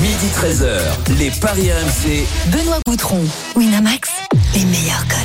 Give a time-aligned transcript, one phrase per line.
[0.00, 2.24] Midi 13h, les Paris RMC.
[2.52, 3.20] Benoît Boutron,
[3.56, 4.08] Winamax,
[4.54, 5.18] les meilleurs codes.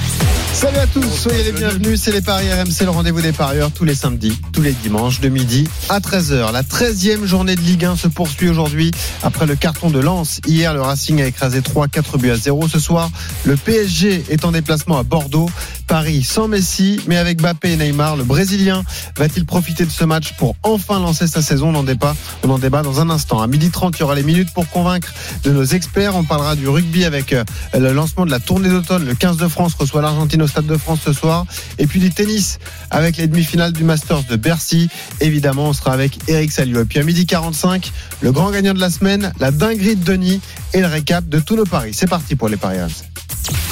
[0.53, 3.85] Salut à tous, soyez les bienvenus, c'est les Paris RMC, le rendez-vous des parieurs tous
[3.85, 6.51] les samedis, tous les dimanches de midi à 13h.
[6.51, 8.92] La 13e journée de Ligue 1 se poursuit aujourd'hui
[9.24, 10.39] après le carton de Lens.
[10.47, 12.67] Hier, le Racing a écrasé 3, 4 buts à 0.
[12.67, 13.10] Ce soir,
[13.46, 15.49] le PSG est en déplacement à Bordeaux.
[15.87, 18.84] Paris sans Messi, mais avec Bappé et Neymar, le Brésilien
[19.17, 21.70] va-t-il profiter de ce match pour enfin lancer sa saison?
[21.70, 23.41] On en débat, on en débat dans un instant.
[23.41, 25.13] À midi 30, il y aura les minutes pour convaincre
[25.44, 26.16] de nos experts.
[26.16, 29.05] On parlera du rugby avec euh, le lancement de la tournée d'automne.
[29.05, 31.45] Le 15 de France reçoit l'Argentine au Stade de France ce soir.
[31.80, 32.59] Et puis du tennis
[32.91, 34.90] avec les demi-finales du Masters de Bercy.
[35.21, 36.81] Évidemment, on sera avec Eric Salio.
[36.81, 40.41] Et puis à midi 45, le grand gagnant de la semaine, la dinguerie de Denis
[40.73, 41.93] et le récap de tous nos paris.
[41.93, 42.77] C'est parti pour les paris.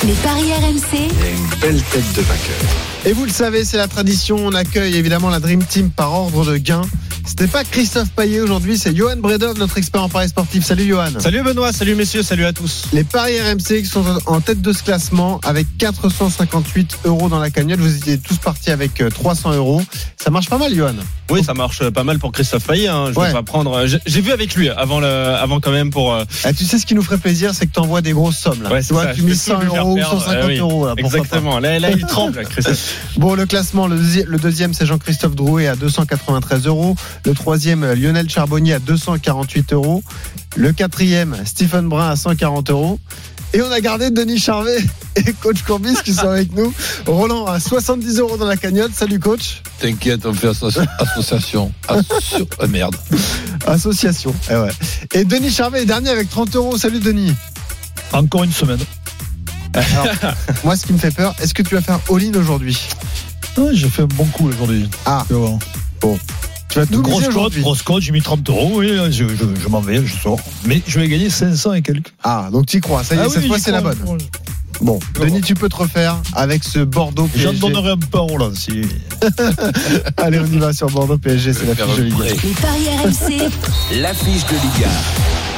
[0.06, 2.70] Les paris RMC, une belle tête de vainqueur.
[3.06, 4.36] Et vous le savez, c'est la tradition.
[4.38, 6.82] On accueille évidemment la Dream Team par ordre de gain.
[7.26, 10.66] C'était pas Christophe Payet aujourd'hui, c'est Johan Bredov, notre expert en paris sportif.
[10.66, 11.06] Salut Johan.
[11.20, 12.86] Salut Benoît, salut messieurs, salut à tous.
[12.94, 17.52] Les paris RMC qui sont en tête de ce classement avec 458 euros dans la
[17.52, 17.80] cagnotte.
[17.80, 19.82] Vous étiez tous partis avec 300 euros.
[20.22, 20.96] Ça marche pas mal, Johan.
[21.30, 22.88] Oui, ça marche pas mal pour Christophe Payet.
[22.88, 23.12] Hein.
[23.14, 23.28] Je Ouais.
[23.28, 23.86] vais pas prendre.
[23.86, 26.14] j'ai- vu avec lui avant le, avant quand même pour.
[26.14, 28.38] euh, Ah, tu sais ce qui nous ferait plaisir, c'est que tu envoies des grosses
[28.38, 28.64] sommes.
[28.64, 28.72] Là.
[28.72, 30.20] Ouais, tu vois, ça, tu mets peux 100 tout lui faire euros ou perdre.
[30.22, 30.86] 150 Ah oui, euros.
[30.88, 30.94] Là.
[30.98, 31.60] Exactement.
[31.60, 32.96] Là, là, il tremble, Christophe.
[33.18, 36.96] Bon, le classement, le, deuxi- le deuxième, c'est Jean-Christophe Drouet à 293 euros.
[37.26, 40.04] Le troisième, Lionel Charbonnier à 248 euros.
[40.56, 43.00] Le quatrième, Stephen Brun à 140 euros.
[43.54, 44.78] Et on a gardé Denis Charvet
[45.18, 46.74] et coach Courbis qui sont avec nous.
[47.06, 48.94] Roland à 70 euros dans la cagnotte.
[48.96, 49.62] Salut coach.
[49.80, 51.74] T'inquiète, on fait asso- association.
[51.90, 52.96] Asso- ah, merde.
[53.68, 54.34] Association.
[54.50, 54.70] Eh ouais.
[55.14, 56.78] Et Denis Charvet est dernier avec 30 euros.
[56.78, 57.34] Salut Denis.
[58.14, 58.80] Encore une semaine.
[59.74, 60.34] Alors,
[60.64, 62.78] moi, ce qui me fait peur, est-ce que tu vas faire all-in aujourd'hui
[63.58, 64.90] Ah, j'ai fait un bon coup aujourd'hui.
[65.06, 65.24] Ah.
[65.28, 65.58] Tu vois.
[66.70, 67.62] Tu vas tout Grosse miser cote, aujourd'hui.
[67.62, 70.40] grosse cote, j'ai mis 30 euros, oui, je, je, je m'en vais, je sors.
[70.66, 72.14] Mais je vais gagner 500 et quelques.
[72.24, 73.04] Ah, donc tu y crois.
[73.04, 73.98] Ça y est, Ah cette oui, fois, c'est la bonne.
[74.06, 74.18] Bon,
[74.80, 75.00] Bon.
[75.20, 77.60] Denis, tu peux te refaire avec ce Bordeaux J'en PSG.
[77.60, 78.52] donnerai un peu à Roland.
[78.56, 78.82] Si...
[80.18, 82.18] Allez, on y va sur Bordeaux PSG, c'est la fiche de Ligue 1.
[82.18, 82.36] prêt.
[82.44, 84.90] les paris RMC, L'affiche de Liga.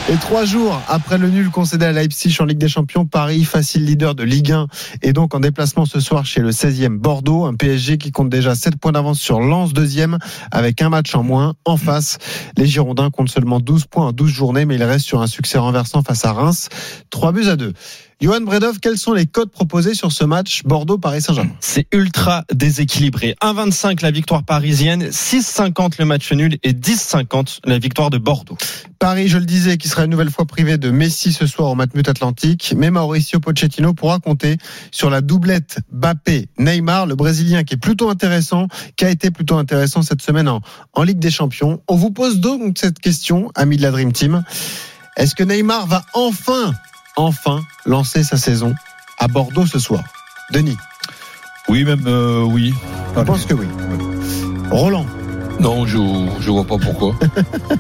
[0.09, 3.85] Et trois jours après le nul concédé à Leipzig en Ligue des Champions, Paris, facile
[3.85, 4.67] leader de Ligue 1,
[5.01, 8.53] est donc en déplacement ce soir chez le 16e Bordeaux, un PSG qui compte déjà
[8.53, 10.17] 7 points d'avance sur Lens deuxième,
[10.51, 11.55] avec un match en moins.
[11.63, 12.17] En face,
[12.57, 15.57] les Girondins comptent seulement 12 points en 12 journées, mais ils restent sur un succès
[15.57, 16.67] renversant face à Reims,
[17.09, 17.71] 3 buts à 2.
[18.21, 23.35] Johan Bredov, quels sont les codes proposés sur ce match Bordeaux-Paris Saint-Germain C'est ultra déséquilibré.
[23.41, 28.57] 1,25 la victoire parisienne, 6,50 le match nul et 10,50 la victoire de Bordeaux.
[28.99, 31.75] Paris, je le disais, qui sera une nouvelle fois privé de Messi ce soir au
[31.75, 34.57] Matmut Atlantique, mais Mauricio Pochettino pourra compter
[34.91, 40.01] sur la doublette Bappé-Neymar, le Brésilien qui est plutôt intéressant, qui a été plutôt intéressant
[40.01, 40.61] cette semaine en,
[40.93, 41.81] en Ligue des Champions.
[41.89, 44.43] On vous pose donc cette question, amis de la Dream Team.
[45.17, 46.73] Est-ce que Neymar va enfin,
[47.15, 48.73] enfin lancer sa saison
[49.19, 50.03] à Bordeaux ce soir
[50.51, 50.77] Denis,
[51.69, 52.73] Oui, même euh, oui.
[53.15, 53.67] je pense que oui.
[54.71, 55.05] Roland,
[55.59, 55.97] Non, je,
[56.41, 57.15] je vois pas pourquoi.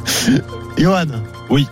[0.77, 1.05] Johan
[1.49, 1.67] Oui.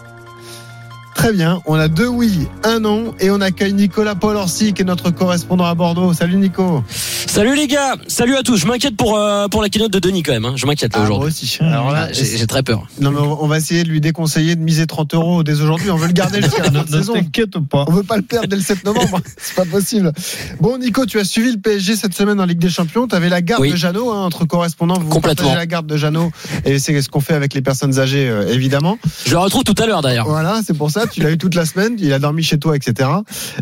[1.22, 4.82] Très bien, on a deux oui, un non, et on accueille Nicolas Paul Orsi, qui
[4.82, 6.14] est notre correspondant à Bordeaux.
[6.14, 6.84] Salut Nico.
[6.90, 8.58] Salut les gars, salut à tous.
[8.58, 10.46] Je m'inquiète pour euh, pour la keynote de Denis quand même.
[10.46, 10.54] Hein.
[10.56, 11.28] Je m'inquiète Ah, moi aujourd'hui.
[11.30, 11.58] aussi.
[11.62, 12.88] Alors là, Ah, J'ai très peur.
[13.00, 15.92] non mais on va essayer de lui déconseiller de miser 30 euros dès aujourd'hui.
[15.92, 17.14] On veut le garder jusqu'à la Ne, fin de saison.
[17.14, 17.86] t'inquiète pas.
[17.88, 19.20] On veut pas le perdre dès le 7 novembre.
[19.38, 20.12] C'est pas possible.
[20.60, 23.08] Bon, Nico, tu as suivi le PSG cette semaine en Ligue des Champions.
[23.08, 23.72] Tu avais la garde Oui.
[23.72, 25.00] de Jeannot, hein, entre correspondants.
[25.00, 25.54] Vous Complètement.
[25.54, 26.32] la garde de Jeannot.
[26.66, 28.98] Et c'est ce qu'on fait avec les personnes âgées, euh, évidemment.
[29.26, 30.28] Je le retrouve tout à l'heure d'ailleurs.
[30.28, 31.04] Voilà, c'est pour ça.
[31.12, 31.96] Tu l'as eu toute la semaine.
[32.00, 33.10] Il a dormi chez toi, etc.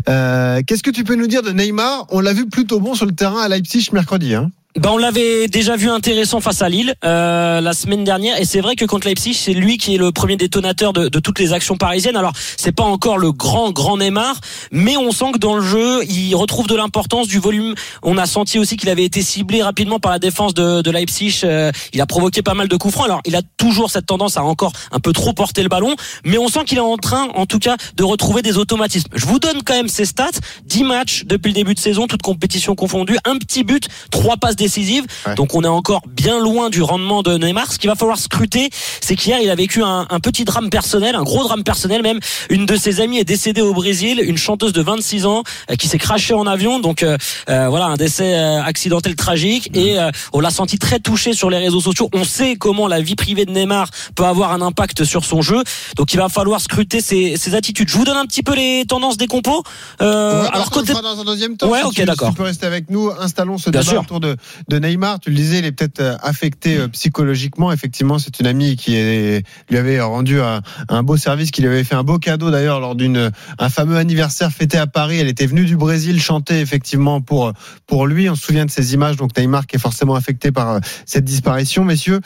[0.08, 2.06] Euh, Qu'est-ce que tu peux nous dire de Neymar?
[2.10, 4.34] On l'a vu plutôt bon sur le terrain à Leipzig mercredi.
[4.34, 4.50] Hein.
[4.78, 8.60] Bah, on l'avait déjà vu intéressant face à Lille euh, la semaine dernière et c'est
[8.60, 11.52] vrai que contre Leipzig c'est lui qui est le premier détonateur de, de toutes les
[11.52, 12.16] actions parisiennes.
[12.16, 14.36] Alors c'est pas encore le grand grand Neymar,
[14.70, 17.74] mais on sent que dans le jeu il retrouve de l'importance, du volume.
[18.04, 21.40] On a senti aussi qu'il avait été ciblé rapidement par la défense de, de Leipzig.
[21.42, 23.06] Euh, il a provoqué pas mal de coups francs.
[23.06, 26.38] Alors il a toujours cette tendance à encore un peu trop porter le ballon, mais
[26.38, 29.08] on sent qu'il est en train en tout cas de retrouver des automatismes.
[29.16, 30.30] Je vous donne quand même ses stats
[30.66, 34.59] 10 matchs depuis le début de saison, toutes compétitions confondues, un petit but, trois passes
[34.64, 35.04] décisives.
[35.26, 35.34] Ouais.
[35.34, 37.72] Donc on est encore bien loin du rendement de Neymar.
[37.72, 38.70] Ce qu'il va falloir scruter,
[39.00, 42.20] c'est qu'hier il a vécu un, un petit drame personnel, un gros drame personnel même.
[42.50, 45.88] Une de ses amies est décédée au Brésil, une chanteuse de 26 ans euh, qui
[45.88, 46.78] s'est crachée en avion.
[46.80, 47.16] Donc euh,
[47.48, 51.50] euh, voilà un décès euh, accidentel tragique et euh, on l'a senti très touché sur
[51.50, 52.08] les réseaux sociaux.
[52.14, 55.62] On sait comment la vie privée de Neymar peut avoir un impact sur son jeu.
[55.96, 57.88] Donc il va falloir scruter ses, ses attitudes.
[57.88, 59.62] Je vous donne un petit peu les tendances des compos.
[60.02, 61.68] Euh, Ouais, alors côté dans un deuxième temps.
[61.68, 62.28] Ouais, si ok, d'accord.
[62.28, 63.10] si tu peux rester avec nous.
[63.18, 64.00] Installons ce Bien débat sûr.
[64.02, 64.36] autour de,
[64.68, 65.20] de Neymar.
[65.20, 67.72] Tu le disais, il est peut-être euh, affecté euh, psychologiquement.
[67.72, 71.68] Effectivement, c'est une amie qui est, lui avait rendu un, un beau service, qui lui
[71.68, 75.18] avait fait un beau cadeau d'ailleurs lors d'une un fameux anniversaire fêté à Paris.
[75.18, 77.52] Elle était venue du Brésil chanter effectivement pour
[77.86, 78.28] pour lui.
[78.28, 79.16] On se souvient de ces images.
[79.16, 82.20] Donc Neymar qui est forcément affecté par euh, cette disparition, messieurs.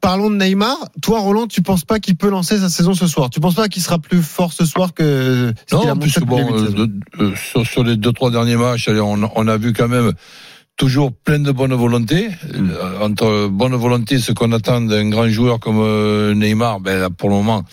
[0.00, 0.76] Parlons de Neymar.
[1.00, 3.30] Toi, Roland, tu penses pas qu'il peut lancer sa saison ce soir?
[3.30, 6.90] Tu penses pas qu'il sera plus fort ce soir que ce a puisque bon, de
[7.36, 10.12] sur, sur les deux trois derniers matchs, allez, on, on a vu quand même
[10.76, 12.28] toujours plein de bonne volonté.
[12.54, 17.10] Euh, Entre bonne volonté, ce qu'on attend d'un grand joueur comme euh, Neymar, ben là,
[17.10, 17.64] pour le moment,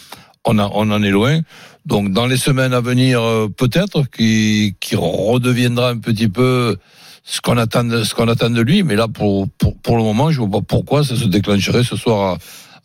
[0.45, 1.39] on, a, on en est loin.
[1.86, 6.77] Donc dans les semaines à venir, euh, peut-être qu'il qu'il redeviendra un petit peu
[7.24, 8.83] ce qu'on attend, de- attend de lui.
[8.83, 11.95] Mais là, pour, pour, pour le moment, je vois pas pourquoi ça se déclencherait ce
[11.95, 12.38] soir à,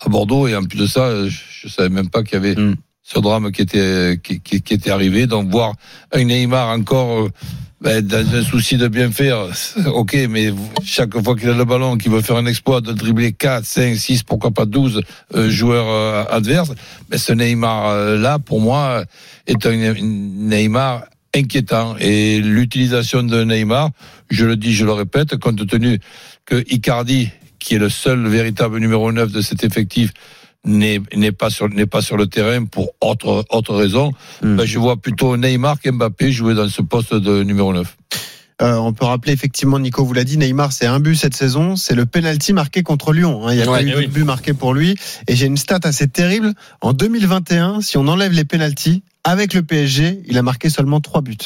[0.05, 0.47] à Bordeaux.
[0.49, 2.77] Et en plus de ça, je, je savais même pas qu'il y avait Mm.
[3.07, 5.27] Ce drame qui était qui, qui, qui était arrivé.
[5.27, 5.75] Donc voir
[6.13, 7.31] un Neymar encore euh,
[7.79, 9.49] ben, dans un souci de bien faire,
[9.87, 10.51] ok, mais
[10.83, 13.97] chaque fois qu'il a le ballon, qu'il veut faire un exploit de dribbler 4, 5,
[13.97, 15.03] 6, pourquoi pas 12
[15.35, 16.73] euh, joueurs euh, adverses,
[17.11, 19.05] ben, ce Neymar euh, là, pour moi,
[19.47, 21.05] est un Neymar
[21.35, 21.97] inquiétant.
[22.01, 23.91] Et l'utilisation de Neymar,
[24.31, 26.01] je le dis, je le répète, compte tenu
[26.47, 30.13] que Icardi, qui est le seul véritable numéro 9 de cet effectif,
[30.67, 34.13] n'est pas sur n'est pas sur le terrain pour autre autre raison.
[34.43, 34.57] Hmm.
[34.57, 37.97] Ben, je vois plutôt Neymar qu'Mbappé jouer dans ce poste de numéro 9.
[38.63, 41.77] Euh, on peut rappeler effectivement, Nico vous l'a dit, Neymar c'est un but cette saison,
[41.77, 43.47] c'est le penalty marqué contre Lyon.
[43.47, 43.53] hein.
[43.53, 44.13] Il n'y a Ouais, pas eu eh d'autres oui.
[44.13, 44.95] buts marqués pour lui.
[45.29, 46.55] Et j'ai une stat assez terrible.
[46.81, 51.21] En 2021, si on enlève les penalties, avec le PSG, il a marqué seulement trois
[51.21, 51.37] buts.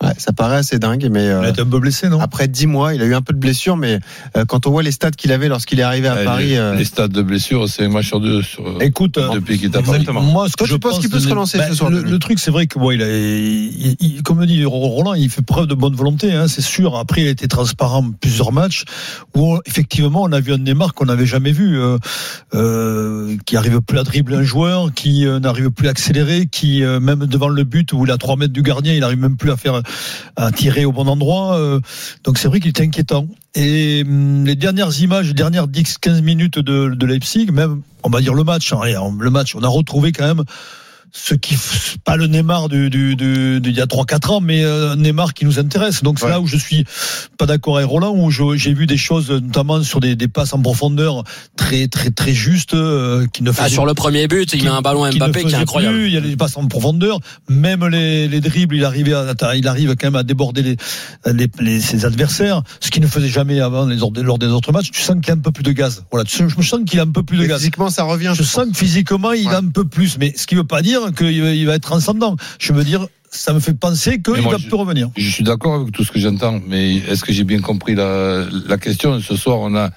[0.00, 2.20] Ouais, ça paraît assez dingue, mais Il euh, a été un peu blessé, non?
[2.20, 3.98] après dix mois, il a eu un peu de blessure, mais
[4.36, 6.56] euh, quand on voit les stats qu'il avait lorsqu'il est arrivé à Euh, Paris, les,
[6.56, 9.66] euh, les stades de blessure, c'est un match sur deux sur, Écoute, euh, depuis qu'il
[9.72, 10.02] est à Paris.
[10.02, 10.20] Exactement.
[10.22, 12.52] Moi, ce que je pense qu'il peut se relancer Ben, ce soir, le, truc, c'est
[12.52, 15.74] vrai que bon, il a, il- il- comme le dit Roland, il fait preuve de
[15.74, 16.94] bonne volonté, hein, c'est sûr.
[16.96, 18.84] Après, il a été transparent plusieurs matchs
[19.34, 21.98] où on- effectivement, on a vu un Neymar qu'on n'avait jamais vu, euh,
[22.54, 26.84] euh, qui arrive plus à dribbler un joueur, qui euh, n'arrive plus à accélérer, qui
[26.84, 29.18] euh, même devant le but où il est à 3 mètres du gardien, il arrive
[29.18, 29.82] même plus à faire
[30.36, 30.50] à
[30.84, 31.56] au bon endroit.
[31.56, 31.80] euh,
[32.24, 33.26] donc c'est vrai qu'il est inquiétant.
[33.54, 38.34] Et hum, les dernières images, les dernières 10-15 minutes de, Leipzig, même on va dire
[38.34, 38.80] le match, hein,
[39.18, 40.44] le match, on a retrouvé quand même
[41.12, 41.56] ce qui
[42.04, 45.34] pas le Neymar du, du, du, du- il y a 3-4 ans, mais euh, Neymar
[45.34, 46.02] qui nous intéresse.
[46.02, 46.30] Donc c'est Ouais.
[46.32, 46.84] là où je suis
[47.38, 50.60] pas d'accord avec Roland, où j'ai vu des choses, notamment sur des, des passes en
[50.60, 51.24] profondeur
[51.56, 54.70] très très très justes, euh, qui ne Ah, sur le premier but, il qui- met
[54.70, 55.96] un ballon à Mbappé qui est incroyable.
[55.96, 59.34] plus, il y a les passes en profondeur, même les, les dribbles, il arrivait à,
[59.56, 60.76] il arrive quand même à déborder les,
[61.32, 64.72] les, les- ses adversaires, ce qu'il ne faisait jamais avant les, lors des- des autres
[64.72, 64.90] matchs.
[64.90, 66.04] Tu sens qu'il a un peu plus de gaz.
[66.10, 67.58] Voilà, je me sens qu'il a un peu plus de mais gaz.
[67.58, 68.32] physiquement ça revient.
[68.36, 69.54] Je sens que physiquement, il Ouais.
[69.54, 71.82] a un peu plus, mais ce qui veut pas dire qu'il va, il va être
[71.82, 72.36] transcendant.
[72.58, 75.10] Je veux dire, ça me fait penser qu'il va je- plus revenir.
[75.16, 78.46] Je suis d'accord avec tout ce que j'entends, mais est-ce que j'ai bien compris la,
[78.66, 79.90] la question Ce soir, on a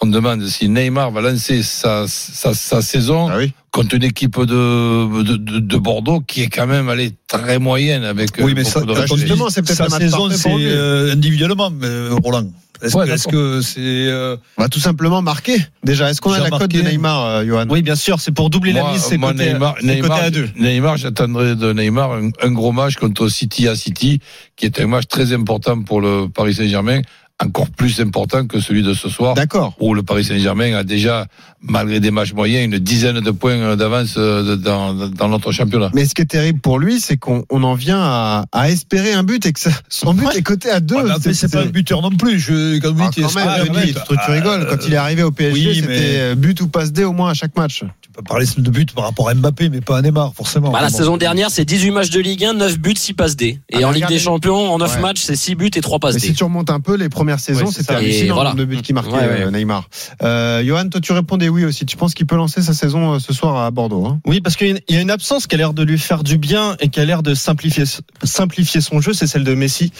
[0.00, 3.52] on demande si Neymar va lancer sa, sa, sa saison Ah oui.
[3.72, 8.04] contre une équipe de, de, de, de Bordeaux qui est quand même allée très moyenne
[8.04, 11.70] avec Oui, euh, mais ça, on dit justement, c'est peut-être sa saison, c'est euh, individuellement,
[11.70, 11.88] mais,
[12.22, 12.46] Roland.
[12.82, 15.58] Est-ce Ouais, que, est-ce que c'est euh, On va tout simplement marquer.
[15.82, 17.66] Déjà, est-ce qu'on a la cote de Neymar, euh, Johan?
[17.68, 20.22] Oui, bien sûr, c'est pour doubler la mise, c'est moi, côté, Neymar, c'est côté Neymar,
[20.22, 20.48] à deux.
[20.56, 24.20] Neymar, j'attendrai de Neymar un, un gros match contre City à City,
[24.56, 27.00] qui est un match très important pour le Paris Saint-Germain,
[27.42, 29.34] encore plus important que celui de ce soir.
[29.34, 29.74] D'accord.
[29.78, 31.26] où le Paris Saint-Germain a déjà,
[31.62, 35.90] malgré des matchs moyens, une dizaine de points d'avance euh, dans, dans notre championnat.
[35.94, 39.12] Mais ce qui est terrible pour lui, c'est qu'on on en vient à, à espérer
[39.12, 40.96] un but et que ça- son but est coté à deux.
[40.96, 42.40] ouais, après, c'est pas un buteur non plus.
[42.40, 43.98] Je, Ah, quand même, un Denis, but.
[44.08, 44.66] tu, tu rigoles.
[44.68, 47.12] Quand il est arrivé au PSG, oui, c'était mais- euh, but ou passe D au
[47.12, 47.84] moins à chaque match.
[48.00, 50.70] Tu peux parler de but par rapport à Mbappé, mais pas à Neymar, forcément.
[50.72, 53.60] Bah, la saison dernière, c'est 18 matchs de Ligue 1, 9 buts, 6 passes D.
[53.70, 55.02] Et Ah, en Ligue des Champions, en 9 Ouais.
[55.02, 56.26] matchs, c'est 6 buts et 3 passes Mais D.
[56.28, 58.54] si tu remontes un peu, les premières saisons, Ouais, c'est c'était hallucinant voilà.
[58.56, 59.42] le buts qu'il marquait, Ouais, ouais.
[59.42, 59.88] euh, Neymar.
[60.22, 61.84] Euh, Johan, toi tu répondais oui aussi.
[61.84, 64.18] Tu penses qu'il peut lancer sa saison euh, ce soir à Bordeaux hein?
[64.24, 66.76] Oui, parce qu'il y a une absence qui a l'air de lui faire du bien
[66.80, 67.84] et qui a l'air de simplifier,
[68.24, 69.92] simplifier son jeu, c'est celle de Messi.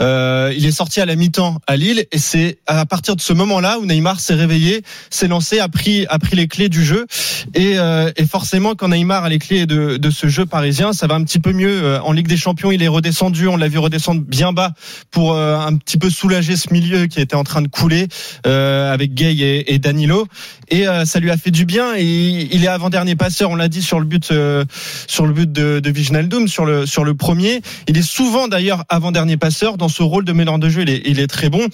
[0.00, 3.32] Euh, il est sorti à la mi-temps à Lille et c'est à partir de ce
[3.32, 7.06] moment-là où Neymar s'est réveillé, s'est lancé, a pris, a pris les clés du jeu.
[7.54, 11.08] Et, euh, et forcément, quand Neymar a les clés de, de ce jeu parisien, ça
[11.08, 11.98] va un petit peu mieux.
[12.04, 14.72] En Ligue des Champions, il est redescendu, on l'a vu redescendre bien bas
[15.10, 18.08] pour euh, un petit peu soulager ce milieu qui était en train de couler
[18.46, 20.26] euh, avec Gay et, Danilo.
[20.68, 23.56] Et euh, ça lui a fait du bien et il est avant dernier passeur on
[23.56, 24.64] l'a dit sur le but euh,
[25.06, 27.62] sur le but de, de Viginaldum sur le sur le premier.
[27.88, 29.76] Il est souvent d'ailleurs avant dernier passeur.
[29.76, 31.66] Dans ce rôle de meneur de jeu il est, il est très bon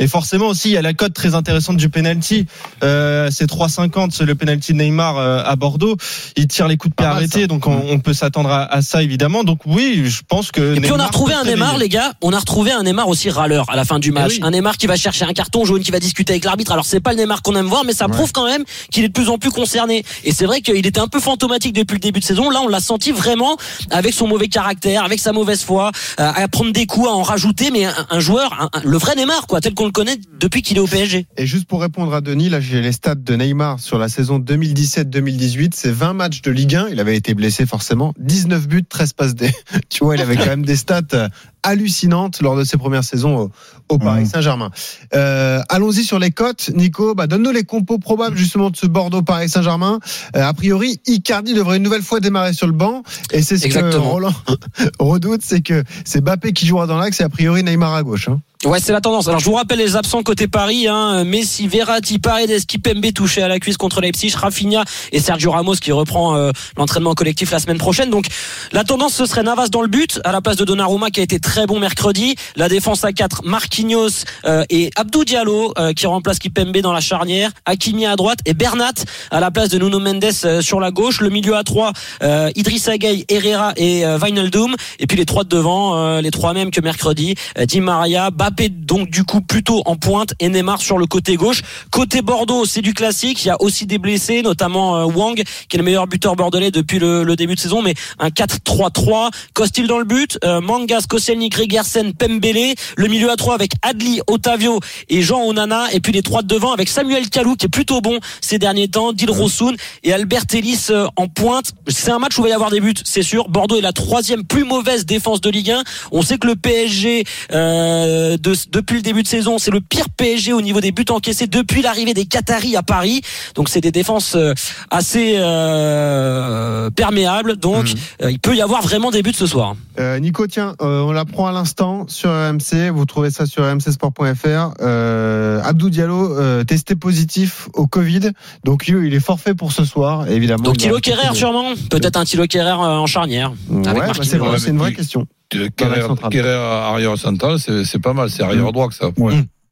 [0.00, 2.46] et forcément aussi, il y a la cote très intéressante du penalty.
[2.82, 5.96] Euh, c'est 3,50 le penalty de Neymar euh, à Bordeaux.
[6.36, 9.02] Il tire les coups de pied arrêtés, donc on, on peut s'attendre à, à ça
[9.02, 9.44] évidemment.
[9.44, 10.74] Donc oui, je pense que.
[10.76, 12.12] Et puis on a Neymar retrouvé un Neymar, les gars.
[12.22, 14.32] On a retrouvé un Neymar aussi râleur à la fin du match.
[14.32, 14.40] oui.
[14.42, 16.72] Un Neymar qui va chercher un carton jaune, qui va discuter avec l'arbitre.
[16.72, 19.08] Alors c'est pas le Neymar qu'on aime voir, mais ça prouve quand même qu'il est
[19.08, 20.04] de plus en plus concerné.
[20.24, 22.50] Et c'est vrai qu'il était un peu fantomatique depuis le début de saison.
[22.50, 23.56] Là, on l'a senti vraiment
[23.90, 27.22] avec son mauvais caractère, avec sa mauvaise foi, euh, à prendre des coups, à en
[27.22, 27.70] rajouter.
[27.70, 30.62] Mais un, un joueur, un- un- le vrai Neymar, quoi, tel qu'on le connaît depuis
[30.62, 31.26] qu'il est au PSG.
[31.36, 34.38] Et juste pour répondre à Denis, là j'ai les stats de Neymar sur la saison
[34.38, 35.72] 2017-2018.
[35.74, 36.88] C'est 20 matchs de Ligue 1.
[36.90, 38.14] Il avait été blessé forcément.
[38.18, 39.50] 19 buts, 13 passes D.
[39.88, 41.28] Tu vois, il avait quand même des stats
[41.62, 43.50] hallucinantes lors de ses premières saisons au,
[43.88, 44.26] au Paris Mhm.
[44.28, 44.70] Saint-Germain.
[45.14, 46.70] Euh, Allons-y sur les cotes.
[46.74, 49.98] Nico, bah, donne-nous les compos probables justement de ce Bordeaux-Paris Saint-Germain.
[50.36, 53.02] Euh, a priori, Icardi devrait une nouvelle fois démarrer sur le banc.
[53.32, 53.96] Et c'est ce que.
[53.96, 54.32] Roland
[54.98, 58.28] redoute, c'est que c'est Bappé qui jouera dans l'axe et a priori Neymar à gauche.
[58.28, 58.40] hein.
[58.66, 59.26] Ouais, c'est la tendance.
[59.26, 60.86] Alors, je vous rappelle les absents côté Paris.
[60.86, 61.24] Hein.
[61.24, 65.92] Messi, Verratti, Paredes, Kipembe touché à la cuisse contre Leipzig, Rafinha et Sergio Ramos qui
[65.92, 68.10] reprend euh, l'entraînement collectif la semaine prochaine.
[68.10, 68.26] Donc,
[68.72, 71.22] la tendance, ce serait Navas dans le but à la place de Donnarumma qui a
[71.22, 72.36] été très bon mercredi.
[72.56, 77.00] La défense à 4, Marquinhos euh, et Abdou Diallo euh, qui remplace Kipembe dans la
[77.00, 77.50] charnière.
[77.66, 78.92] Hakimi à droite et Bernat
[79.30, 81.20] à la place de Nuno Mendes euh, sur la gauche.
[81.20, 81.92] Le milieu à 3,
[82.22, 84.74] euh, Idrissa Gueye, Herrera et Wijnaldum.
[84.98, 87.34] Et puis les trois de devant, les trois mêmes que mercredi.
[87.64, 91.62] Di Maria, Bappé donc du coup plutôt en pointe et Neymar sur le côté gauche.
[91.90, 93.44] Côté Bordeaux, c'est du classique.
[93.44, 96.98] Il y a aussi des blessés, notamment Wang qui est le meilleur buteur bordelais depuis
[96.98, 99.30] le, début de saison, mais un 4-3-3.
[99.54, 102.74] Costil dans le but, Mangas, Koscielny, Gregersen, Pembele.
[102.96, 105.86] Le milieu à 3 avec Adli, Otavio et Jean Onana.
[105.92, 108.88] Et puis les trois de devant avec Samuel Kalou qui est plutôt bon ces derniers
[108.88, 111.72] temps, Dil Rosun et Albert Ellis euh, en pointe.
[111.86, 113.48] C'est un match où il va y avoir des buts, c'est sûr.
[113.48, 115.82] Bordeaux est la troisième plus mauvaise défense de Ligue 1.
[116.10, 120.06] On sait que le PSG, euh, de- depuis le début de saison, c'est le pire
[120.16, 123.22] PSG au niveau des buts encaissés depuis l'arrivée des Qataris à Paris.
[123.54, 124.52] Donc c'est des défenses euh,
[124.90, 127.56] assez euh, perméables.
[127.56, 127.86] Donc
[128.22, 129.74] euh, il peut y avoir vraiment des buts ce soir.
[130.20, 132.90] Nico, tiens, on l'apprend à l'instant sur RMC.
[132.92, 134.74] Vous trouvez ça sur rmcsport.fr.
[134.80, 138.32] Euh, Abdou Diallo euh, testé positif au Covid,
[138.64, 140.64] donc il il est forfait pour ce soir, évidemment.
[140.64, 143.52] Donc il Thilo Kerrer sûrement, peut-être un Thilo Kerrer euh, en charnière.
[143.68, 145.26] Ouais, bah, c'est vrai, Ouais, c'est une vraie question.
[145.48, 148.28] Kerrer arrière central, c'est c'est pas mal.
[148.30, 149.10] C'est arrière droit que ça.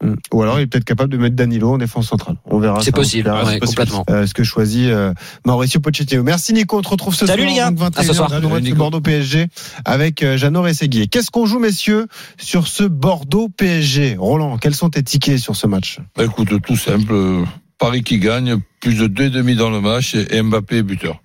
[0.03, 0.15] Mm.
[0.33, 2.37] Ou alors il est peut-être capable de mettre Danilo en défense centrale.
[2.45, 2.81] On verra.
[2.83, 3.67] C'est possible, ouais, possible.
[3.67, 4.05] complètement.
[4.11, 5.13] Euh, ce que choisit euh,
[5.45, 6.23] Mauricio Pochettino.
[6.23, 7.51] Merci Nico, on te retrouve ce Salut, soir.
[7.51, 7.71] les gars.
[7.73, 8.29] donc À ce 21h, soir.
[8.31, 8.77] dans le match Salut, de Nico.
[8.77, 9.47] Bordeaux PSG
[9.85, 11.09] avec euh, Jeannot Rességuier.
[11.09, 12.07] Qu'est-ce qu'on joue messieurs
[12.39, 15.99] sur ce Bordeaux PSG Roland, quels sont tes tickets sur ce match?
[16.17, 17.45] Bah, écoute, tout simple.
[17.79, 21.21] Paris qui gagne, plus de 2,5 dans le match et Mbappé buteur.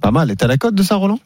[0.00, 0.30] Pas mal.
[0.30, 1.18] Et t'as la cote de ça Roland?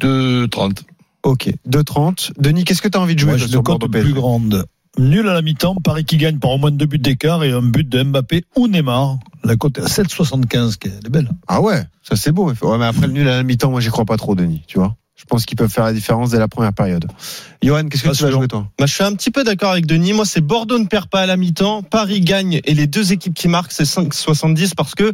[0.00, 0.78] 2,30.
[1.22, 2.32] Ok, 2,30.
[2.38, 4.66] Denis, qu'est-ce que tu as envie de jouer Moi, j'ai sur Bordeaux plus PSG grande.
[4.98, 7.62] Nul à la mi-temps, Paris qui gagne par au moins deux buts d'écart et un
[7.62, 9.18] but de Mbappé ou Neymar.
[9.44, 11.28] La cote est à 7,75, qui est- elle est belle.
[11.48, 12.50] Ah ouais, ça c'est beau.
[12.50, 14.62] Ouais, mais après le nul à la mi-temps, moi j'y crois pas trop, Denis.
[14.68, 17.06] Je pense qu'ils peuvent faire la différence dès la première période.
[17.66, 18.30] Johan, qu'est-ce que tu vas sûr.
[18.38, 20.12] jouer toi Bah, je suis un petit peu d'accord avec Denis.
[20.12, 23.34] Moi, c'est Bordeaux ne perd pas à la mi-temps, Paris gagne et les deux équipes
[23.34, 25.12] qui marquent, c'est 5,70 parce que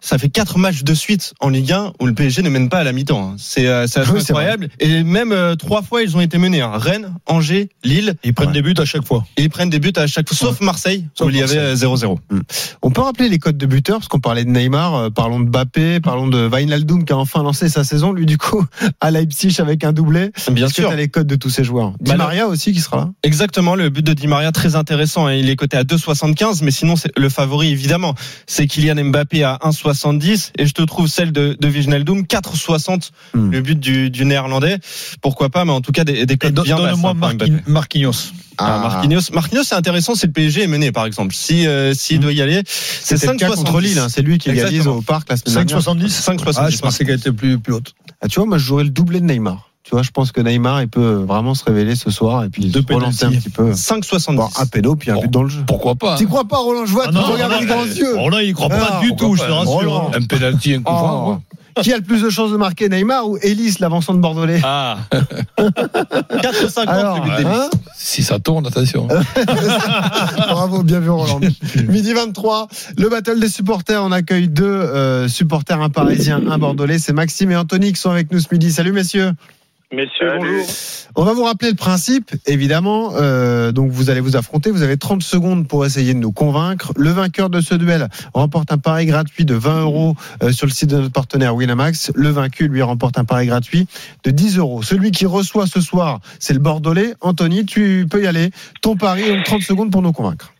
[0.00, 2.78] ça fait quatre matchs de suite en Ligue 1 où le PSG ne mène pas
[2.78, 3.30] à la mi-temps.
[3.32, 3.34] hein.
[3.38, 4.68] C'est euh, assez Oui, c'est incroyable.
[4.80, 6.60] Et même euh, trois fois, ils ont été menés.
[6.60, 6.72] hein.
[6.74, 8.14] Rennes, Angers, Lille.
[8.24, 8.54] Ils prennent Ouais.
[8.54, 9.24] des buts à chaque fois.
[9.36, 11.56] Et ils prennent des buts à chaque fois, sauf Marseille, Sauf où il y avait
[11.58, 12.18] euh, 0-0.
[12.82, 15.44] On peut rappeler les codes de buteurs, parce qu'on parlait de Neymar, euh, parlons de
[15.48, 18.64] Mbappé, parlons de Wijnaldum qui a enfin lancé sa saison, lui du coup,
[19.00, 20.32] à Leipzig avec un doublé.
[20.50, 20.90] Bien Est-ce que sûr.
[20.90, 23.74] t'as les codes de tous ces joueurs Di Bah, Maria aussi qui sera là Exactement,
[23.74, 25.26] le but de Di Maria très intéressant.
[25.26, 25.34] hein.
[25.34, 28.14] Il est coté à 2,75, mais sinon c'est le favori évidemment,
[28.46, 33.50] c'est Kylian Mbappé à 1,70 et je te trouve celle de, de Wijnaldum 4,60 Hmm.
[33.50, 34.78] le but du, du néerlandais.
[35.22, 36.90] Pourquoi pas, mais en tout cas des, des don- bien basses.
[36.90, 37.62] Donne-moi hein, pour Marquin- Mbappé.
[37.70, 38.32] Marquinhos.
[38.58, 41.34] Ah, Marquinhos, Marquinhos c'est intéressant, c'est le PSG est mené par exemple.
[41.34, 43.54] Si euh, s'il doit y aller, c'est C'était le cas 5,70.
[43.56, 44.08] contre Lille, hein.
[44.10, 44.96] c'est lui qui égalise Exactement.
[44.96, 45.78] au parc la semaine dernière.
[45.80, 46.54] 5,70 5,70.
[46.58, 47.94] Ah, je pensais qu'elle était plus, plus haute.
[48.20, 49.70] Ah, tu vois, moi je jouerais le doublé de Neymar.
[49.84, 52.66] Tu vois, je pense que Neymar il peut vraiment se révéler ce soir et puis
[52.66, 53.72] Deux se relancer un petit peu.
[53.72, 54.36] 5,70.
[54.36, 55.64] Bon, un pédo puis un but dans le jeu.
[55.66, 56.86] Pourquoi pas Tu hein crois pas, Roland?
[56.86, 58.14] Je vois, Ah tu regardes avec grands yeux.
[58.30, 59.70] Là, il croit Ah, pas du pourquoi tout, je te rassure.
[59.72, 60.10] Roland.
[60.14, 61.42] Un penalty, un coup franc.
[61.80, 64.60] Qui a le plus de chances de marquer Neymar ou Ellis, l'avancement de Bordelais?
[64.62, 64.98] Ah
[65.58, 69.08] 4,50 Alors, le but hein Si ça tourne, attention.
[70.36, 71.40] Bravo, bien vu Roland.
[71.88, 74.02] Midi 23, le battle des supporters.
[74.04, 76.98] On accueille deux euh, supporters, un parisien, un bordelais.
[76.98, 78.70] C'est Maxime et Anthony qui sont avec nous ce midi.
[78.70, 79.32] Salut messieurs.
[79.92, 80.40] Messieurs, Salut.
[80.40, 80.66] bonjour.
[81.14, 83.12] On va vous rappeler le principe, évidemment.
[83.16, 84.70] Euh, donc vous allez vous affronter.
[84.70, 86.92] Vous avez 30 secondes pour essayer de nous convaincre.
[86.96, 90.72] Le vainqueur de ce duel remporte un pari gratuit de 20 euros euh, sur le
[90.72, 92.12] site de notre partenaire Winamax.
[92.14, 93.86] Le vaincu lui remporte un pari gratuit
[94.24, 94.82] de 10 euros.
[94.82, 97.14] Celui qui reçoit ce soir, c'est le Bordelais.
[97.20, 98.50] Anthony, tu peux y aller.
[98.80, 100.54] Ton pari, donc 30 secondes pour nous convaincre.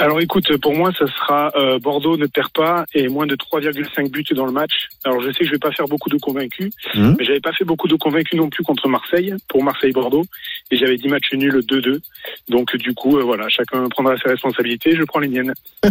[0.00, 4.10] Alors écoute, pour moi, ça sera euh, Bordeaux ne perd pas et moins de 3,5
[4.10, 4.88] buts dans le match.
[5.04, 7.16] Alors je sais que je vais pas faire beaucoup de convaincus, Mhm.
[7.18, 10.24] mais j'avais pas fait beaucoup de convaincus non plus contre Marseille, pour Marseille-Bordeaux,
[10.70, 12.00] et j'avais dit match nul 2-2.
[12.48, 15.52] Donc du coup, euh, voilà, chacun prendra ses responsabilités, je prends les miennes.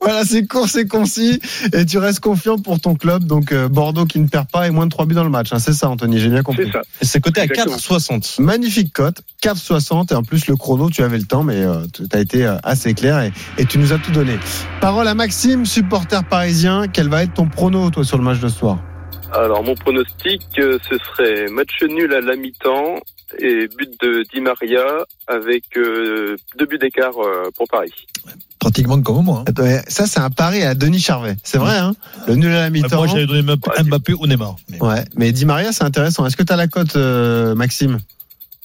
[0.00, 1.40] Voilà, c'est court, c'est concis.
[1.72, 3.24] Et tu restes confiant pour ton club.
[3.24, 5.52] Donc euh, Bordeaux qui ne perd pas et moins de 3 buts dans le match.
[5.52, 5.58] hein.
[5.58, 6.66] C'est ça, Anthony, j'ai bien compris.
[6.66, 6.82] C'est ça.
[7.02, 7.76] C'est coté à Exactement.
[7.76, 8.40] 4,60.
[8.42, 12.20] Magnifique cote, 4,60 et en plus le chrono, tu avais le temps, mais tu as
[12.20, 14.38] été assez clair et, et tu nous as tout donné.
[14.80, 16.86] Parole à Maxime, supporter parisien.
[16.92, 18.78] Quel va être ton prono, toi, sur le match de ce soir?
[19.32, 22.96] Alors, mon pronostic, euh, ce serait match nul à la mi-temps
[23.40, 24.84] et but de Di Maria
[25.26, 27.92] avec euh, deux buts d'écart euh, pour Paris.
[28.60, 29.38] Pratiquement comme moi.
[29.40, 29.44] hein.
[29.48, 31.36] Attends, Ça, c'est un pari à Denis Charvet.
[31.42, 31.94] C'est vrai, hein
[32.28, 32.96] Le nul à la mi-temps.
[32.96, 34.56] Moi, j'avais donné Mbappé, Mbappé ou Neymar.
[34.70, 36.24] Mais- Ouais, mais Di Maria, c'est intéressant.
[36.24, 37.98] Est-ce que tu as la cote, euh, Maxime?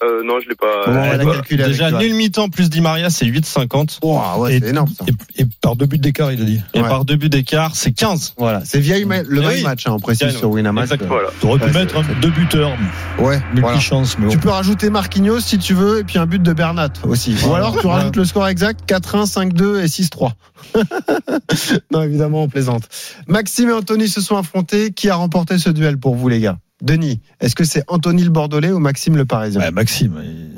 [0.03, 0.85] Euh, non, je l'ai pas.
[0.87, 1.99] Bon, on va la bah, calculer avec Déjà, Johan.
[1.99, 3.99] nul mi-temps plus Di Maria, c'est 8,50.
[4.01, 5.05] Ouah, ouais, Et- c'est énorme, ça.
[5.37, 6.59] Et, et par deux buts d'écart, il a dit.
[6.73, 6.87] Et Ouais.
[6.89, 8.33] par deux buts d'écart, c'est 15.
[8.37, 10.49] Voilà, c'est vieille ma- le même match, hein, on précise sur.
[10.49, 10.85] Winamax.
[10.91, 11.09] Exactement.
[11.15, 11.29] Voilà.
[11.39, 12.71] Tu aurais pu Ouais, mettre hein, deux buteurs,
[13.19, 13.69] Ouais, voilà.
[13.73, 14.31] multi-chance, mais bon.
[14.31, 17.35] Tu peux rajouter Marquinhos si tu veux, et puis un but de Bernat aussi.
[17.47, 20.31] Ou alors tu rajoutes le score exact 4-1, 5-2 et 6-3.
[21.91, 22.83] non, évidemment, on plaisante.
[23.27, 24.91] Maxime et Anthony se sont affrontés.
[24.91, 26.57] Qui a remporté ce duel pour vous, les gars?
[26.81, 29.71] Denis, est-ce que c'est Anthony le Bordelais ou Maxime le Parisien?
[29.71, 30.51] Maxime, il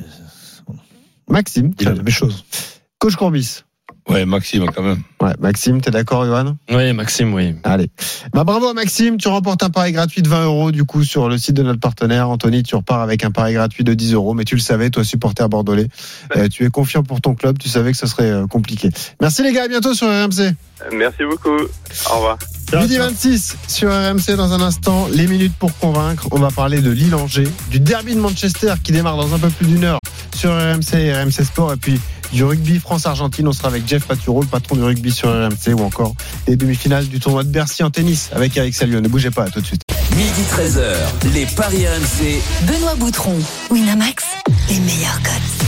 [1.28, 2.46] Maxime, il a la même chose.
[3.00, 3.64] coach Courbis.
[4.10, 5.02] Ouais, Maxime, quand même.
[5.22, 6.58] Ouais, Maxime, t'es d'accord, Johan?
[6.70, 7.56] Oui, Maxime, oui.
[7.64, 7.90] Allez.
[8.34, 11.30] Bah, bravo à Maxime, tu remportes un pari gratuit de 20 euros du coup sur
[11.30, 12.30] le site de notre partenaire.
[12.30, 15.04] Anthony, tu repars avec un pari gratuit de 10 euros, mais tu le savais, toi
[15.04, 15.88] supporter bordelais,
[16.36, 18.90] Euh, tu es confiant pour ton club, tu savais que ce serait euh, compliqué.
[19.22, 20.54] Merci les gars, à bientôt sur RMC.
[20.92, 21.56] Merci beaucoup.
[22.12, 22.38] Au revoir.
[22.74, 26.28] Midi 26 sur RMC dans un instant, les minutes pour convaincre.
[26.32, 29.68] On va parler de Lille-Angers, du derby de Manchester qui démarre dans un peu plus
[29.68, 30.00] d'une heure
[30.36, 32.00] sur RMC et RMC Sport et puis
[32.34, 33.48] du rugby France-Argentine.
[33.48, 36.14] On sera avec Jeff Paturo, le patron du rugby sur RMC ou encore
[36.48, 39.00] les demi-finales du tournoi de Bercy en tennis avec Eric Salio.
[39.00, 39.82] Ne bougez pas, à tout de suite.
[40.16, 42.42] Midi 13h, les Paris RMC.
[42.68, 43.36] Benoît Boutron,
[43.72, 44.24] Winamax,
[44.70, 45.64] les meilleurs codes.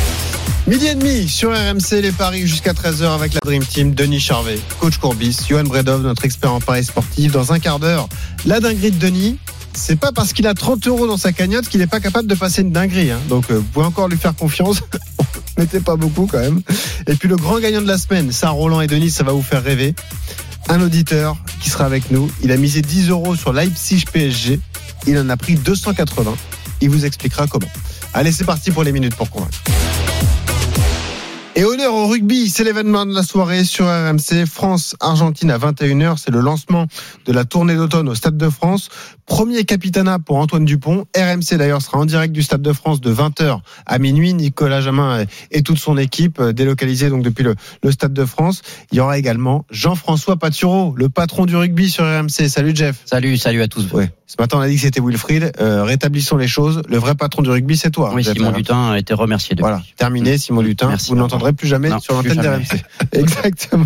[0.67, 4.60] Midi et demi sur RMC, les paris jusqu'à 13h avec la Dream Team, Denis Charvet,
[4.79, 7.31] coach Courbis, Johan Bredov, notre expert en paris sportif.
[7.31, 8.09] Dans un quart d'heure,
[8.46, 9.37] la dinguerie de Denis.
[9.75, 12.35] C'est pas parce qu'il a 30 euros dans sa cagnotte qu'il n'est pas capable de
[12.35, 13.11] passer une dinguerie.
[13.11, 13.20] hein.
[13.29, 14.81] Donc euh, vous pouvez encore lui faire confiance.
[15.57, 16.61] Mettez pas beaucoup quand même.
[17.07, 19.42] Et puis le grand gagnant de la semaine, ça Roland et Denis, ça va vous
[19.44, 19.94] faire rêver.
[20.70, 22.29] Un auditeur qui sera avec nous.
[22.42, 24.59] Il a misé 10 euros sur Leipzig PSG.
[25.07, 26.33] Il en a pris 280.
[26.81, 27.68] Il vous expliquera comment.
[28.14, 29.59] Allez, c'est parti pour les minutes pour convaincre.
[31.57, 34.46] Et honneur au rugby, c'est l'événement de la soirée sur RMC.
[34.46, 36.85] France-Argentine à 21h, c'est le lancement
[37.25, 38.90] de la tournée d'automne au Stade de France.
[39.25, 41.05] Premier capitanat pour Antoine Dupont.
[41.18, 44.33] RMC d'ailleurs sera en direct du Stade de France de 20h à minuit.
[44.33, 48.61] Nicolas Jamin et toute son équipe euh, délocalisée donc depuis le, le Stade de France.
[48.92, 52.50] Il y aura également Jean-François Patureau, le patron du rugby sur RMC.
[52.50, 53.01] Salut Jeff.
[53.05, 53.92] Salut, salut à tous.
[53.94, 54.11] Ouais.
[54.27, 55.53] Ce matin on a dit que c'était Wilfried.
[55.59, 56.81] Euh, rétablissons les choses.
[56.88, 58.11] Le vrai patron du rugby c'est toi.
[58.14, 58.35] Oui, Jeff.
[58.35, 59.61] Simon Lutin a été remercié depuis.
[59.61, 60.90] Voilà, terminé Simon Lutin.
[60.90, 62.81] Merci, Vous n'entendrez plus jamais Non, sur l'antenne d'RMC.
[63.11, 63.85] Exactement.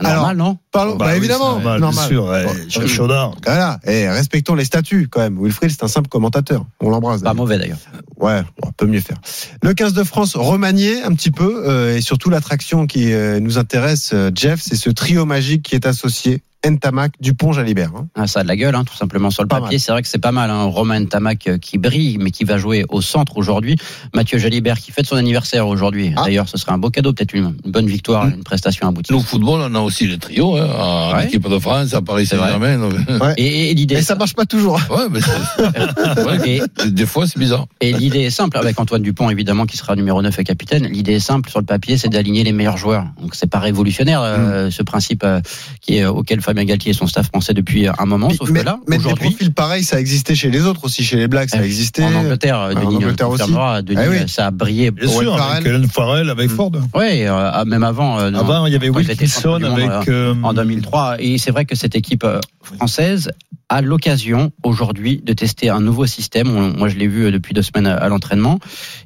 [0.00, 2.24] Normal, non Parlons, bah, oui, évidemment, c'est normal, bien sûr.
[2.24, 3.32] Bon, Cher Chaudard.
[3.44, 5.38] Voilà, et respectons les statuts quand même.
[5.40, 6.64] Wilfried, c'est un simple commentateur.
[6.80, 7.22] On l'embrasse.
[7.22, 7.78] Pas mauvais d'ailleurs.
[8.16, 9.18] Ouais, on peut mieux faire.
[9.62, 13.58] Le 15 de France remanié un petit peu, euh, et surtout l'attraction qui euh, nous
[13.58, 17.90] intéresse, euh, Jeff, c'est ce trio magique qui est associé Ntamak, Dupont, Jalibert.
[17.96, 18.06] hein.
[18.14, 19.78] Ah, ça a de la gueule, hein, tout simplement sur le Pas papier.
[19.78, 20.50] C'est vrai que c'est pas mal.
[20.50, 20.64] Hein.
[20.64, 23.76] Romain Tamac euh, qui brille, mais qui va jouer au centre aujourd'hui.
[24.14, 26.12] Mathieu Jalibert qui fête son anniversaire aujourd'hui.
[26.16, 26.22] Ah.
[26.24, 29.12] D'ailleurs, ce serait un beau cadeau, peut-être une, une bonne victoire, une prestation aboutie.
[29.12, 31.26] Nous, au football, on a aussi le trio, hein, en Ouais.
[31.26, 32.50] équipe de France, à Paris C'est vrai.
[32.52, 32.78] Saint-Germain.
[32.78, 33.34] donc- Ouais.
[33.36, 34.80] Et, et l'idée, ça marche pas toujours.
[34.90, 37.66] Ouais, mais c'est- ouais, et, des fois, c'est bizarre.
[37.80, 40.86] et l'idée est simple, avec Antoine Dupont évidemment qui sera numéro 9 et capitaine.
[40.86, 43.04] L'idée est simple sur le papier, c'est d'aligner les meilleurs joueurs.
[43.20, 44.24] Donc c'est pas révolutionnaire Mm.
[44.24, 45.40] euh, ce principe euh,
[45.80, 48.30] qui est auquel Fabien Galtier et son staff pensaient depuis un moment.
[48.30, 51.02] Sauf mais, que là, mais des aujourd'hui, profils pareils, ça existait chez les autres aussi,
[51.02, 52.04] chez les Blacks, ça Eh, existait.
[52.04, 53.40] en Angleterre, en Denis Angleterre euh, aussi.
[53.42, 54.16] confirmera, Denis, Eh oui.
[54.18, 54.90] euh, ça a brillé.
[54.92, 55.56] Bien sûr, Farrell.
[55.56, 56.54] avec Helen Farrell, avec Mm.
[56.54, 56.72] Ford.
[56.94, 58.20] Ouais, euh, même avant.
[58.20, 59.88] euh, Avant, il y avait Wilkinson monde, avec.
[60.08, 61.16] euh, euh, en 2003.
[61.18, 63.30] Et c'est vrai que cette équipe euh, française
[63.68, 66.48] a l'occasion aujourd'hui de tester un nouveau système.
[66.76, 68.58] Moi, je l'ai vu euh, depuis deux semaines à, l'entraînement.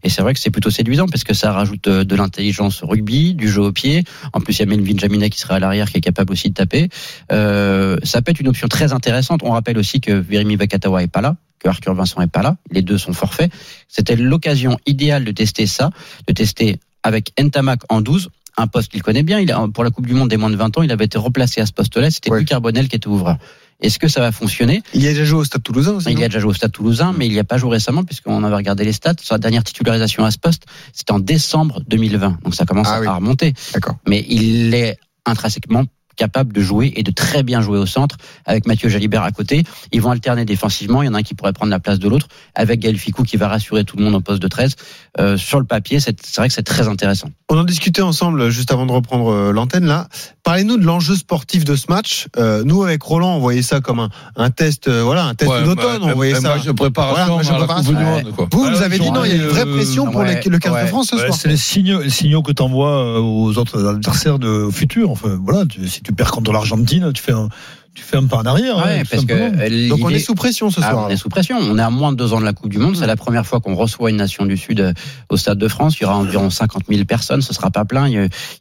[0.03, 2.87] Et c'est vrai que c'est plutôt séduisant parce que ça rajoute euh, de l'intelligence au
[2.87, 4.05] rugby, du jeu au pied.
[4.33, 6.49] En plus, il y a Melvin Jaminet qui sera à l'arrière, qui est capable aussi
[6.49, 6.89] de taper.
[7.33, 9.41] Euh, ça peut être une option très intéressante.
[9.43, 11.37] On rappelle aussi que Virimi Vakatawa est pas là.
[11.59, 12.57] que Arthur Vincent est pas là.
[12.71, 13.53] Les deux sont forfaits.
[13.89, 15.91] C'était l'occasion idéale de tester ça,
[16.27, 19.39] de tester avec Ntamak en 12 un poste qu'il connaît bien.
[19.39, 21.17] Il a, pour la Coupe du Monde des moins de 20 ans, il avait été
[21.17, 22.11] remplacé à ce poste-là.
[22.11, 22.45] C'était Ouais.
[22.45, 23.39] Carbonel qui était ouvreur.
[23.81, 24.83] Est-ce que ça va fonctionner?
[24.95, 26.11] Il y a déjà joué au Stade Toulousain aussi.
[26.11, 28.03] Il non a déjà joué au Stade Toulousain, mais il n'y a pas joué récemment
[28.05, 29.15] puisqu'on avait regardé les stats.
[29.23, 32.39] Sa dernière titularisation à ce poste, c'était en décembre 2020.
[32.43, 33.07] Donc ça commence Ah à oui.
[33.09, 33.55] remonter.
[33.73, 33.97] D'accord.
[34.09, 35.85] Mais il est intrinsèquement
[36.19, 39.65] capable de jouer et de très bien jouer au centre avec Mathieu Jalibert à côté.
[39.93, 41.03] Ils vont alterner défensivement.
[41.03, 43.23] Il y en a un qui pourrait prendre la place de l'autre avec Gaël Ficou
[43.23, 44.75] qui va rassurer tout le monde en poste de 13.
[45.21, 47.29] Euh, sur le papier, c'est c'est vrai que c'est très intéressant.
[47.49, 50.09] On en discutait ensemble juste avant de reprendre euh, l'antenne là.
[50.43, 52.27] Parlez-nous de l'enjeu sportif de ce match.
[52.37, 55.51] Euh, nous avec Roland, on voyait ça comme un, un test, euh, voilà, un test
[55.51, 56.01] Ouais, d'automne.
[56.01, 56.59] bah, on voyait ça.
[56.59, 57.93] de préparation Voilà, un match de à la préparation.
[57.93, 58.23] Coupe du Ouais.
[58.25, 58.49] Monde, quoi.
[58.53, 60.41] Vous, Ah vous avez dit non, il y a une vraie euh, pression pour ouais,
[60.43, 60.87] les- le 15 de.
[60.89, 61.39] France ce Ouais, soir.
[61.41, 65.11] c'est les signaux, les signaux que tu envoies aux autres adversaires de au futur.
[65.11, 67.49] Enfin, voilà, tu- si tu perds contre l'Argentine, tu fais un,
[67.95, 68.77] tu fais un pas en arrière.
[68.77, 71.07] Ouais, hein, parce que Donc on est sous pression ce Ah, soir.
[71.09, 71.59] on est sous pression.
[71.59, 72.97] On est à moins de deux ans de la Coupe du Monde.
[72.97, 74.93] C'est la première fois qu'on reçoit une nation du Sud euh,
[75.31, 75.97] au Stade de France.
[75.99, 77.43] Il y aura environ 50 000 personnes.
[77.43, 78.09] Ce sera pas plein.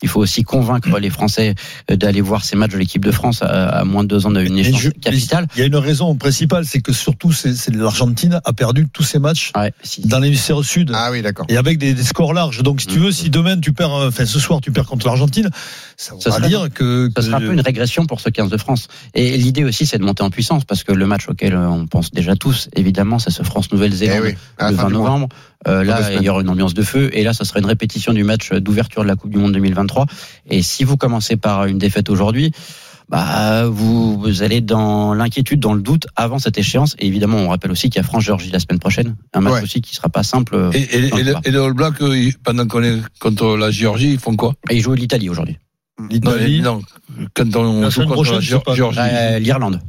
[0.01, 1.53] Il faut aussi convaincre les Français
[1.91, 4.31] euh, d'aller voir ces matchs de l'équipe de France à, à moins de deux ans
[4.31, 5.45] d'une échéance je- capitale.
[5.55, 9.19] Il y a une raison principale, c'est que surtout, c'est l'Argentine a perdu tous ses
[9.19, 10.01] matchs Ouais, si.
[10.07, 10.91] dans l'hémisphère sud.
[10.95, 11.45] Ah oui, d'accord.
[11.49, 12.63] Et avec des, des scores larges.
[12.63, 13.01] Donc, si tu Mm.
[13.03, 15.51] veux, si demain tu perds, euh, enfin ce soir tu perds contre l'Argentine,
[15.97, 18.49] ça va sera- dire que, Ce sera un que- peu une régression pour ce 15
[18.49, 18.87] de France.
[19.15, 21.87] Et l'idée aussi, c'est de monter en puissance parce que le match auquel euh, on
[21.87, 25.03] pense déjà tous, évidemment, c'est ce France-Nouvelle-Zélande Eh oui, le fin 20 du mois.
[25.03, 25.27] novembre.
[25.67, 27.09] Euh, là, il y aura une ambiance de feu.
[27.13, 30.05] Et là, ça sera une répétition du match d'ouverture de la Coupe du Monde 2023.
[30.49, 32.51] Et si vous commencez par une défaite aujourd'hui,
[33.09, 36.95] bah, vous, vous allez dans l'inquiétude, dans le doute avant cette échéance.
[36.99, 39.15] Et évidemment, on rappelle aussi qu'il y a France-Géorgie la semaine prochaine.
[39.33, 39.63] Un match Ouais.
[39.63, 40.69] aussi qui sera pas simple.
[40.73, 43.71] Et, et, et, le- et les All Blacks, eux, ils- pendant qu'on est contre la
[43.71, 44.53] Géorgie, ils font quoi?
[44.69, 45.57] Et ils jouent l'Italie aujourd'hui.
[45.99, 46.81] Non, l'Italie, non,
[47.33, 48.39] quand on joue contre la.
[48.39, 48.99] Géorgie.
[48.99, 49.81] Euh, L'Irlande.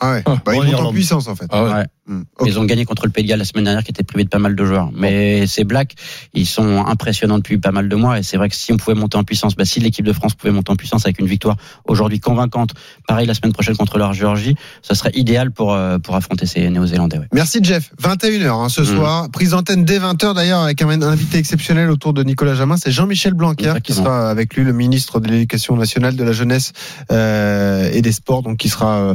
[0.00, 0.22] Ah ouais.
[0.26, 0.94] Ah, Bah, ils en montent en Irlande.
[0.94, 1.46] puissance en fait.
[1.50, 1.72] Ah ouais.
[1.72, 1.84] Ouais.
[2.06, 2.22] Hmm.
[2.44, 4.28] Ils ont gagné contre le Pays de Galles la semaine dernière qui était privé de
[4.30, 4.90] pas mal de joueurs.
[4.92, 5.94] Mais ces Blacks,
[6.34, 8.96] ils sont impressionnants depuis pas mal de mois et c'est vrai que si on pouvait
[8.96, 11.56] monter en puissance, bah, si l'équipe de France pouvait monter en puissance avec une victoire
[11.84, 12.70] aujourd'hui convaincante,
[13.06, 16.68] pareil la semaine prochaine contre la Géorgie, ce serait idéal pour, euh, pour affronter ces
[16.70, 17.18] Néo-Zélandais.
[17.18, 17.28] ouais.
[17.32, 17.90] Merci Jeff.
[18.02, 18.84] 21h hein, ce Mm.
[18.86, 19.30] soir.
[19.30, 22.76] Prise d'antenne dès 20h d'ailleurs avec un invité exceptionnel autour de Nicolas Jamin.
[22.76, 26.72] C'est Jean-Michel Blanquer qui sera avec lui, le ministre de l'Éducation nationale, de la jeunesse
[27.12, 29.14] euh, et des sports, donc qui sera euh,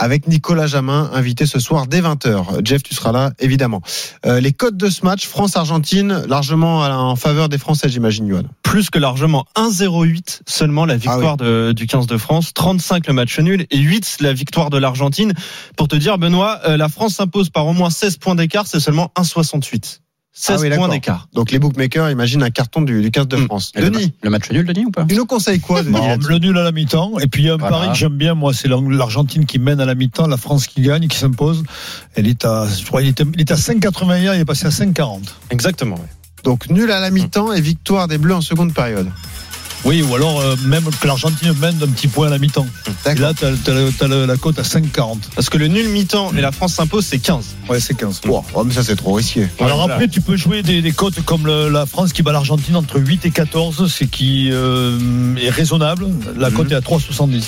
[0.00, 2.66] avec Nicolas Jamin, invité ce soir dès 20h.
[2.66, 3.82] Jeff, tu seras là, évidemment.
[4.24, 8.48] Euh, les codes de ce match, France-Argentine, largement en faveur des Français, j'imagine, Yoann.
[8.62, 13.38] plus que largement 1-0-8 seulement la victoire de- du 15 de France, 35 le match
[13.40, 15.34] nul et 8 la victoire de l'Argentine.
[15.76, 18.80] Pour te dire, Benoît, euh, la France s'impose par au moins 16 points d'écart, c'est
[18.80, 20.00] seulement 1,68.
[20.32, 21.28] 16 Ah oui, points d'écart.
[21.34, 23.44] Donc les bookmakers imaginent un carton du, du 15 de Mm.
[23.46, 23.72] France.
[23.74, 26.38] Denis, le match nul, Denis, ou pas tu nous conseilles quoi, Denis Non, là-dessus le
[26.38, 27.18] nul à la mi-temps.
[27.18, 27.76] Et puis il y a un Voilà.
[27.78, 30.82] pari que j'aime bien, moi, c'est l'Argentine qui mène à la mi-temps, la France qui
[30.82, 31.64] gagne, qui s'impose.
[32.14, 34.66] Elle est à, je crois, il était, il était à 5,80 hier, il est passé
[34.66, 35.20] à 5,40.
[35.50, 35.96] Exactement.
[35.96, 36.02] ouais.
[36.44, 39.10] Donc nul à la mi-temps et victoire des Bleus en seconde période.
[39.84, 42.66] Oui, ou alors euh, même que l'Argentine mène d'un petit point à la mi-temps.
[43.06, 45.16] Et là, tu as, la cote à 5,40.
[45.34, 47.44] Parce que le nul mi-temps et la France s'impose, c'est 15.
[47.68, 48.20] Ouais, c'est 15.
[48.26, 49.48] Wow, oh, mais ça c'est trop risqué.
[49.58, 49.94] Alors Voilà.
[49.94, 53.00] après, tu peux jouer des, des cotes comme le- la France qui bat l'Argentine entre
[53.00, 54.98] 8 et 14, ce qui euh,
[55.36, 56.06] est raisonnable.
[56.36, 57.42] La cote est à 3,70.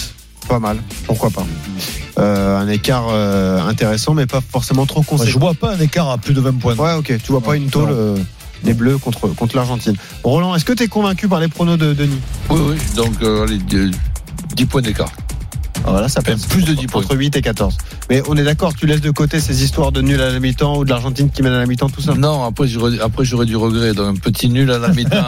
[0.48, 1.46] Pas mal, pourquoi pas?
[2.18, 5.38] Euh, un écart euh, intéressant, mais pas forcément trop Moi, je conséquent.
[5.38, 6.74] vois pas un écart à plus de 20 points.
[6.76, 7.12] Ouais, ok.
[7.22, 8.16] Tu vois pas une tôle euh,
[8.64, 9.94] des Bleus contre contre l'Argentine.
[10.24, 12.18] Roland, est-ce que tu es convaincu par les pronos de Denis?
[12.50, 12.76] Oui, oui.
[12.96, 13.58] Donc, euh, allez,
[14.56, 15.10] 10 points d'écart.
[15.84, 17.02] ah, Voilà, ça passe plus de 10 points.
[17.02, 17.76] entre 8 et 14.
[18.10, 20.76] Mais on est d'accord, tu laisses de côté ces histoires de nul à la mi-temps
[20.78, 22.14] ou de l'Argentine qui mène à la mi-temps, tout ça?
[22.14, 23.94] Non, après j'aurais, après j'aurais du regret.
[23.94, 25.16] Donc un petit nul à la mi-temps.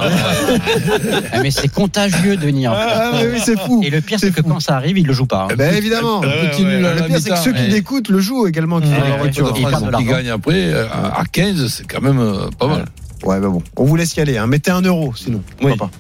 [1.32, 2.68] Ah, mais c'est contagieux, Denis.
[2.68, 2.78] en fait.
[2.80, 3.80] Ah, mais oui, c'est fou.
[3.84, 4.48] Et le pire, C'est que fou.
[4.48, 5.44] quand ça arrive, il le joue pas.
[5.44, 5.48] hein.
[5.52, 6.22] Eh ben évidemment.
[6.22, 8.80] un petit nul à Le pire, c'est que ceux qui l'écoutent le jouent également.
[8.80, 10.02] Qui Ouais, la ouais, ils qui l'argent.
[10.02, 12.84] gagne après, euh, à à 15, c'est quand même euh, pas mal.
[13.24, 13.62] Ouais, bah bon.
[13.76, 14.36] On vous laisse y aller.
[14.36, 14.46] Hein.
[14.46, 15.42] Mettez un euro, sinon.
[15.62, 15.76] Oui.
[15.76, 15.90] pas.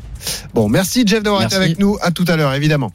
[0.54, 1.96] Bon, merci Jeff d'avoir été avec nous.
[2.00, 2.92] À tout à l'heure, évidemment.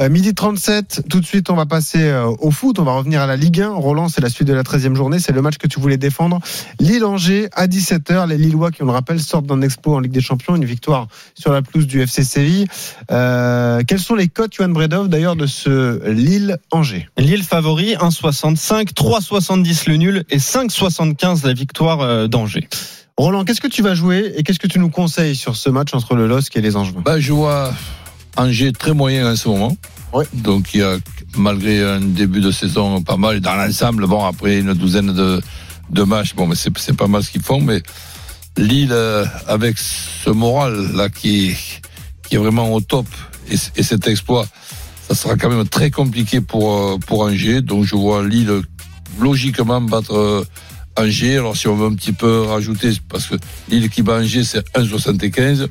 [0.00, 2.78] Euh, midi 37, tout de suite, on va passer euh, au foot.
[2.78, 3.70] On va revenir à la Ligue 1.
[3.70, 5.18] Roland, c'est la suite de la 13e journée.
[5.18, 6.40] C'est le match que tu voulais défendre.
[6.80, 8.28] Lille-Angers, à 17h.
[8.28, 10.56] Les Lillois, qui on le rappelle, sortent d'un exploit en Ligue des Champions.
[10.56, 12.66] Une victoire sur la pelouse du FC Séville.
[13.10, 17.08] Euh, quels sont les cotes, Johan Bredov, d'ailleurs, de ce Lille-Angers?
[17.18, 22.68] Lille favori, 1,65, 3,70 le nul et 5,75 la victoire euh, d'Angers.
[23.16, 25.92] Roland, qu'est-ce que tu vas jouer et qu'est-ce que tu nous conseilles sur ce match
[25.94, 27.02] entre le LOSC et les Angevins?
[27.04, 27.72] Bah, je vois
[28.36, 29.76] Angers très moyen en ce moment.
[30.12, 30.24] Ouais.
[30.32, 30.96] Donc il y a,
[31.36, 35.40] malgré un début de saison pas mal, dans l'ensemble, bon, après une douzaine de,
[35.90, 37.82] de matchs, bon, mais c'est, pas mal ce qu'ils font, mais
[38.56, 41.54] Lille, euh, avec ce moral-là qui,
[42.28, 43.06] qui est vraiment au top,
[43.50, 44.46] et cet exploit,
[45.08, 47.60] ça sera quand même très compliqué pour, euh, pour Angers.
[47.60, 48.62] Donc je vois Lille
[49.20, 50.44] logiquement battre euh,
[50.96, 51.36] Angers.
[51.36, 53.36] Alors si on veut un petit peu rajouter, parce que
[53.68, 55.68] Lille qui bat Angers, c'est 1,75.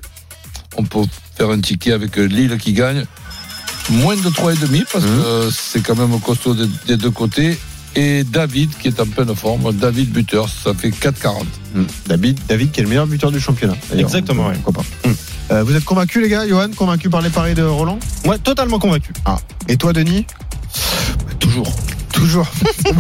[0.78, 1.00] On peut
[1.36, 3.06] faire un ticket avec euh, Lille qui gagne.
[3.90, 7.58] Moins de 3,5 parce que euh, c'est quand même costaud des, des deux côtés.
[7.96, 9.74] Et David qui est en pleine forme.
[9.74, 11.44] David buteur, ça fait 4,40.
[11.74, 11.84] Hmm.
[12.08, 13.76] David, David qui est le meilleur buteur du championnat.
[13.98, 14.56] Exactement, ouais.
[14.64, 15.10] Pourquoi pas.
[15.10, 15.14] Hmm.
[15.52, 16.70] Euh, vous êtes convaincus les gars, Johan?
[16.76, 18.00] Convaincu par les paris de Roland?
[18.26, 19.12] Ouais, totalement convaincu.
[19.26, 19.38] Ah.
[19.68, 20.26] Et toi Denis?
[21.40, 21.70] Toujours.
[22.22, 22.48] Toujours.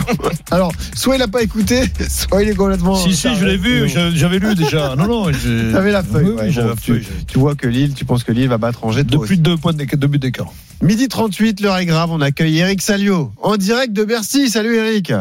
[0.51, 2.95] Alors, soit il n'a pas écouté, soit il est complètement.
[2.95, 4.95] Si, si, je l'ai vu, j'avais lu déjà.
[4.95, 6.25] Non, non, j'ai- T'avais la feuille.
[6.25, 7.05] Oui, ouais, oui, j'avais bon, la tu, feuille.
[7.27, 9.73] tu vois que Lille, tu penses que Lille va battre Angers toi Depuis deux points
[9.73, 10.51] d'écart, deux buts d'écart.
[10.81, 14.49] Midi 38, l'heure est grave, on accueille Eric Salio en direct de Bercy.
[14.49, 15.13] Salut Eric.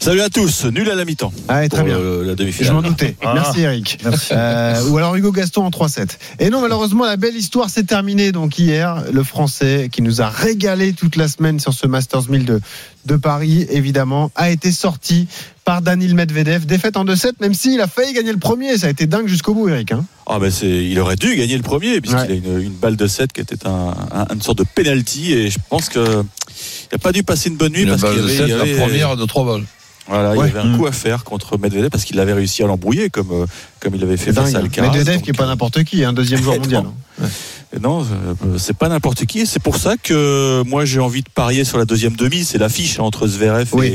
[0.00, 1.32] Salut à tous, nul à la mi-temps.
[1.48, 1.98] Ah, très pour bien.
[1.98, 2.72] le- la Je demi-finale.
[2.74, 3.16] m'en doutais.
[3.24, 3.32] Ah.
[3.34, 3.98] Merci Eric.
[4.04, 4.32] Merci.
[4.32, 6.18] Euh, ou alors Hugo Gaston en 3-7.
[6.40, 8.30] Et non, malheureusement, la belle histoire s'est terminée.
[8.30, 12.44] Donc hier, le Français qui nous a régalé toute la semaine sur ce Masters 1000
[12.44, 12.60] de,
[13.06, 15.26] de Paris, évidemment, a été sorti
[15.64, 16.66] par Danil Medvedev.
[16.66, 18.76] Défaite en 2-7, même s'il a failli gagner le premier.
[18.76, 19.92] Ça a été dingue jusqu'au bout, Eric.
[19.92, 20.04] hein.
[20.26, 22.42] Ah ben c'est, il aurait dû gagner le premier puisqu'il Ouais.
[22.46, 25.50] a une, une balle de 7 qui était un, un- une sorte de penalty et
[25.50, 28.20] je pense que il n'a pas dû passer une bonne nuit Une parce balle qu'il
[28.20, 29.64] y de avait, 7, il y avait- la première de 3 balles.
[30.08, 30.48] Voilà, Ouais.
[30.48, 33.08] il y avait un coup à faire contre Medvedev parce qu'il avait réussi à l'embrouiller
[33.10, 33.46] comme euh,
[33.80, 34.60] comme il avait fait face à hein.
[34.62, 34.90] Alcaraz.
[34.90, 36.84] Medvedev Donc, qui est pas n'importe qui, un deuxième joueur mondial.
[36.86, 37.24] hein.
[37.24, 39.46] euh, Non, euh, c'est pas n'importe qui.
[39.46, 42.44] C'est pour ça que moi j'ai envie de parier sur la deuxième demi.
[42.44, 43.86] C'est l'affiche entre Zverev Oui.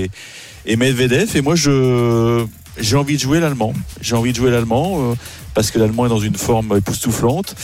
[0.65, 1.35] et, et Medvedev.
[1.35, 2.45] Et moi je
[2.79, 3.73] j'ai envie de jouer l'allemand.
[4.01, 5.15] J'ai envie de jouer l'allemand euh,
[5.53, 7.55] parce que l'allemand est dans une forme époustouflante.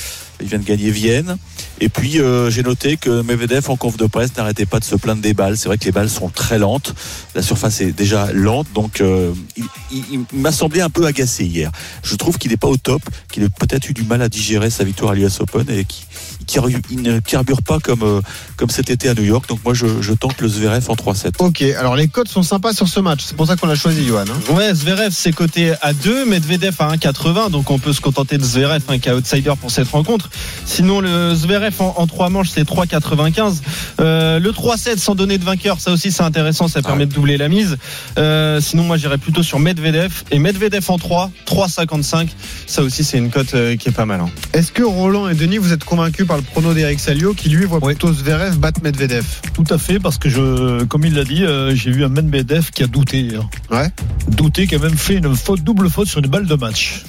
[0.42, 1.38] Il vient de gagner Vienne.
[1.82, 4.96] Et puis euh, j'ai noté que Medvedev en conf de presse n'arrêtait pas de se
[4.96, 5.58] plaindre des balles.
[5.58, 6.94] C'est vrai que les balles sont très lentes.
[7.36, 11.46] La surface est déjà lente, donc euh, il, il- il m'a semblé un peu agacé
[11.46, 11.72] hier.
[12.04, 14.70] Je trouve qu'il n'est pas au top, qu'il a peut-être eu du mal à digérer
[14.70, 16.06] sa victoire à l'US Open et qu'il
[16.48, 18.22] qu'il- il ne carbure pas comme, euh,
[18.56, 19.50] comme cet été à New York.
[19.50, 21.34] Donc moi je, je tente le Zverev en 3-7.
[21.40, 23.22] Ok, alors les codes sont sympas sur ce match.
[23.26, 24.26] C'est pour ça qu'on l'a choisi, Johan.
[24.30, 24.54] hein.
[24.54, 28.44] Ouais, Zverev c'est coté à 2, Medvedev à 1,80, donc on peut se contenter de
[28.44, 30.25] Zverev hein, qui est outsider pour cette rencontre.
[30.66, 33.58] Sinon le Zverev en, en 3 manches c'est 3,95.
[34.02, 37.38] Euh, le 3-7 sans donner de vainqueur, ça aussi c'est intéressant, ça permet de doubler
[37.38, 37.78] la mise.
[38.18, 42.30] Euh, sinon moi j'irais plutôt sur Medvedev et Medvedev en 3, 3,55.
[42.68, 44.22] Ça aussi c'est une cote euh, qui est pas mal.
[44.22, 44.30] hein.
[44.54, 47.66] Est-ce que Roland et Denis, vous êtes convaincus par le prono d'Eric Salio qui lui
[47.66, 49.26] voit plutôt Zverev battre Medvedev?
[49.54, 52.84] Tout à fait, parce que je, comme il l'a dit, j'ai vu un Medvedev qui
[52.84, 53.42] a douté hier.
[53.72, 53.90] Ouais.
[54.30, 57.04] Douté, qui a même fait une faute, double faute sur une balle de match.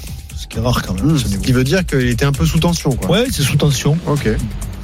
[0.56, 1.14] Qui est rare quand même.
[1.14, 3.10] à ce qui veut dire qu'il était un peu sous tension, quoi.
[3.10, 3.98] Ouais, c'est sous tension.
[4.06, 4.26] Ok.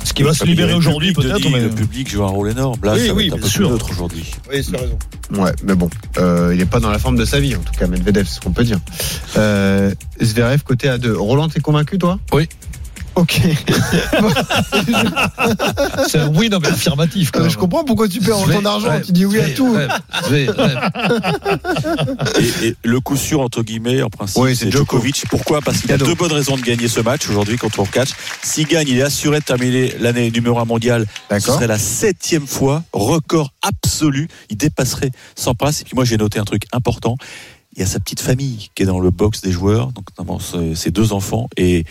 [0.05, 1.51] Ce qui va se libérer aujourd'hui public, peut-être.
[1.51, 2.79] Mais- Le public joue un rôle énorme.
[2.83, 3.69] Là, Oui, ça va oui, être un peu sûr.
[3.69, 4.31] plus neutre aujourd'hui.
[4.53, 4.99] Oui, c'est raison.
[5.41, 7.73] Ouais, mais bon, euh, il est pas dans la forme de sa vie, en tout
[7.79, 8.81] cas, Medvedev, c'est ce qu'on peut dire.
[9.39, 11.17] Euh, Zverev côté à 2.
[11.17, 12.19] Roland, t'es convaincu, toi?
[12.33, 12.49] Oui.
[13.14, 13.40] Ok.
[16.09, 17.31] C'est un oui, non, mais affirmatif.
[17.31, 17.51] Quand Euh, même.
[17.53, 19.77] je comprends pourquoi tu perds autant d'argent, tu dis oui à tout.
[20.33, 20.46] Et,
[22.66, 24.96] et le coup sûr entre guillemets en principe Oui, c'est c'est Djoko.
[24.96, 25.25] Djokovic.
[25.29, 25.61] Pourquoi?
[25.61, 28.11] Parce qu'il a deux bonnes raisons de gagner ce match aujourd'hui contre catch.
[28.42, 31.07] S'il gagne, il est assuré de terminer l'année numéro un mondial.
[31.31, 34.29] Ce serait la septième fois, record absolu.
[34.51, 35.81] Il dépasserait sans passe.
[35.81, 37.16] Et puis moi j'ai noté un truc important.
[37.75, 40.38] Il y a sa petite famille qui est dans le box des joueurs, donc notamment
[40.38, 41.85] ses ses deux enfants et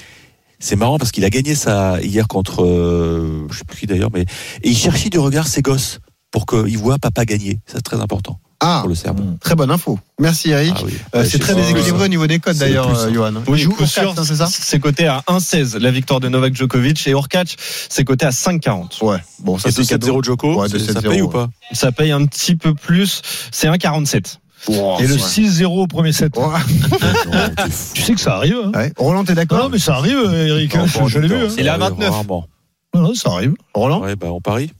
[0.61, 4.11] c'est marrant parce qu'il a gagné ça hier contre, euh, je sais plus qui d'ailleurs,
[4.13, 5.99] mais et il cherchait du regard ses gosses
[6.31, 7.59] pour qu'ils voient papa gagner.
[7.65, 9.19] C'est très important Ah, pour le Serbe.
[9.41, 9.99] très bonne info.
[10.19, 10.73] Merci Eric.
[10.77, 10.93] Ah oui.
[11.15, 13.11] Euh, c'est très déséquilibré au niveau des codes d'ailleurs, euh.
[13.13, 13.33] Johan.
[13.47, 15.91] Oui, Il joue coup au sûr, 4, hein, c'est ça C'est coté à 1,16 la
[15.91, 17.57] victoire de Novak Djokovic et Orkac
[17.89, 19.03] c'est coté à 5,40.
[19.03, 19.17] Ouais.
[19.39, 20.21] Bon, ça c'est de cadeau.
[20.21, 21.49] 7-0 Joko, Ouais, ça 7-0, paye ou pas?
[21.73, 23.21] Ça paye un petit peu plus,
[23.51, 24.37] c'est 1,47.
[24.69, 26.33] Et le 6-0 au premier set.
[27.93, 28.57] Tu sais que ça arrive.
[28.65, 28.71] Hein.
[28.75, 28.93] Ouais.
[28.97, 30.75] Roland, t'es d'accord non, mais ça arrive, Eric.
[30.75, 31.35] hein, je je l'ai vu.
[31.35, 31.47] hein.
[31.57, 32.09] Il est à 29.
[32.09, 32.45] Rarement.
[32.93, 33.53] Non, non, ça arrive.
[33.73, 34.71] Roland Ouais, bah on parie.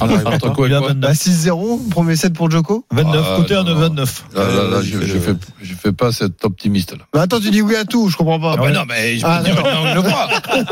[0.00, 1.00] Ah, Entre quoi et Il a quoi 29.
[1.00, 3.74] Bah, 6-0, premier set pour Joko 29, Ah, côté à non.
[3.74, 4.24] 29.
[4.34, 7.04] Là, là, là, je, je fais, je fais pas cet optimiste là.
[7.12, 8.54] Bah attends, tu dis oui à tout, je comprends pas.
[8.58, 10.64] Ah, bah non, mais je Ah, dire non, je.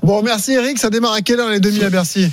[0.02, 2.28] Bon, merci Eric, ça démarre à quelle heure les demi à Bercy?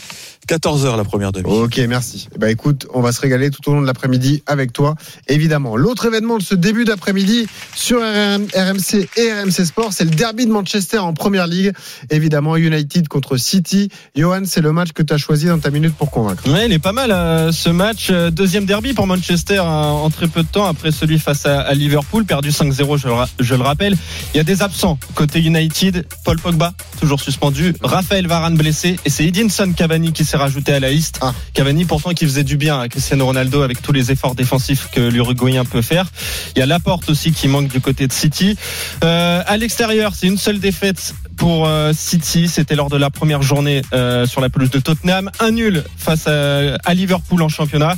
[0.50, 1.50] 14h la première demi.
[1.50, 2.28] Ok, merci.
[2.38, 4.96] Bah écoute, on va se régaler tout au long de l'après-midi avec toi,
[5.30, 5.78] évidemment.
[5.78, 10.46] L'autre événement de ce début d'après-midi sur RM- RMC et RMC Sport, c'est le derby
[10.46, 11.72] de Manchester en Première Ligue.
[12.10, 13.88] Évidemment, United contre City.
[14.18, 16.50] Johan, c'est le match que tu as choisi dans ta minute pour convaincre.
[16.50, 18.08] Ouais, il est pas mal euh, ce match.
[18.10, 21.62] Euh, Deuxième derby pour Manchester hein, en très peu de temps après celui face à,
[21.62, 23.96] à Liverpool, perdu 5-0, je, je le rappelle.
[24.34, 26.06] Il y a des absents côté United.
[26.24, 27.74] Paul Pogba, toujours suspendu.
[27.82, 28.98] Raphaël Varane blessé.
[29.06, 31.20] Et c'est Edinson Cavani qui s'est rajouté à la liste.
[31.22, 31.34] Ah.
[31.54, 35.02] Cavani pourtant qui faisait du bien à Cristiano Ronaldo avec tous les efforts défensifs que
[35.02, 36.08] l'Uruguayen peut faire.
[36.56, 38.58] Il y a Laporte aussi qui manque du côté de City.
[39.04, 42.48] Euh, à l'extérieur, c'est une seule défaite pour euh, City.
[42.48, 45.30] C'était lors de la première journée euh, sur la pelouse de Tottenham.
[45.40, 47.96] Un nul face à, Liverpool en championnat.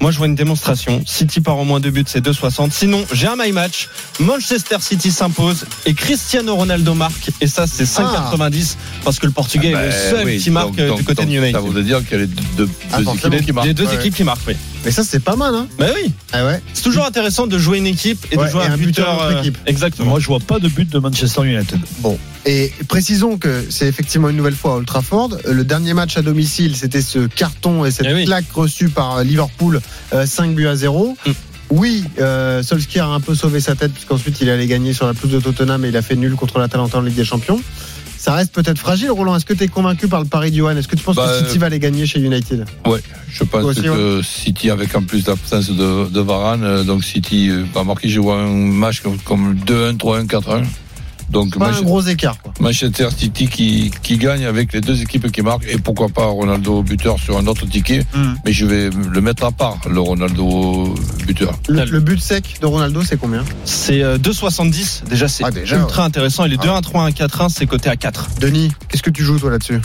[0.00, 1.02] Moi, je vois une démonstration.
[1.06, 2.70] City part au moins deux buts, c'est 2,60.
[2.70, 3.88] Sinon, j'ai un my match.
[4.20, 7.30] Manchester City s'impose et Cristiano Ronaldo marque.
[7.40, 10.50] Et ça, c'est 5,90 parce que le Portugais Ah est le ben seul oui, qui
[10.50, 11.52] marque donc- du côté de donc United.
[11.52, 13.66] Ça voudrait dire qu'il y a les deux, deux Ah, équipes qui marquent.
[13.66, 13.94] Les deux Ouais.
[13.96, 14.54] équipes qui marquent, oui.
[14.84, 16.12] Mais ça, c'est pas mal, hein Bah oui.
[16.32, 18.72] Ah ouais C'est toujours intéressant de jouer une équipe et Ouais, de jouer et un
[18.72, 19.58] un buteur euh, équipe.
[19.66, 20.10] Exactement.
[20.10, 21.78] Moi, je vois pas de but de Manchester United.
[21.98, 22.18] Bon.
[22.46, 25.30] Et précisons que c'est effectivement une nouvelle fois à Old Trafford.
[25.46, 28.24] Euh, Le dernier match à domicile, c'était ce carton et cette Eh oui.
[28.24, 29.80] claque reçue par Liverpool,
[30.12, 31.16] euh, 5 buts à 0.
[31.26, 31.30] Mm.
[31.70, 35.12] Oui, euh, Solskjaer a un peu sauvé sa tête puisqu'ensuite il allait gagner sur la
[35.12, 37.60] pelouse de Tottenham et il a fait nul contre l'Atalanta en Ligue des Champions.
[38.18, 39.36] Ça reste peut-être fragile, Roland.
[39.36, 41.28] Est-ce que tu es convaincu par le pari du Johan Est-ce que tu penses Bah,
[41.40, 42.64] que City va les gagner chez United?
[42.84, 43.00] Ouais,
[43.30, 47.48] je pense aussi, que City, avec en plus l'absence de, de Varane, euh, donc City
[47.48, 50.64] euh, va marquer, je vois un match comme, comme 2-1, 3-1, 4-1.
[51.30, 52.38] Donc Pas un Manchester- gros écart.
[52.42, 52.52] Quoi.
[52.60, 56.82] Manchester City qui, qui gagne avec les deux équipes qui marquent et pourquoi pas Ronaldo
[56.82, 58.00] buteur sur un autre ticket.
[58.14, 58.34] Mm.
[58.44, 60.94] Mais je vais le mettre à part, le Ronaldo
[61.26, 61.58] buteur.
[61.68, 63.44] Le, le but sec de Ronaldo, c'est combien?
[63.64, 65.04] C'est euh, 2,70.
[65.08, 66.44] Déjà, c'est Ah, ultra intéressant.
[66.44, 66.64] Et les Ah.
[66.64, 68.28] 2, 1, 3, 1, 4, 1, c'est coté à 4.
[68.40, 69.80] Denis, qu'est-ce que tu joues toi là-dessus?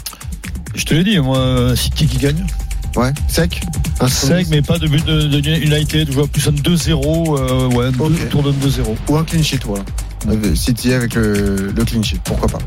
[0.75, 2.45] Je te l'ai dit, moi, City qui gagne.
[2.95, 3.61] Ouais, sec?
[3.99, 6.07] Un Sec, mais pas de but de, de United.
[6.09, 7.37] Je vois plus un 2-0.
[7.37, 8.11] euh, ouais, Ok.
[8.11, 8.95] deux- autour d'un 2-0.
[9.09, 9.83] Ou un clean sheet, voilà.
[10.27, 12.59] Euh, City avec le, le clean sheet, pourquoi pas.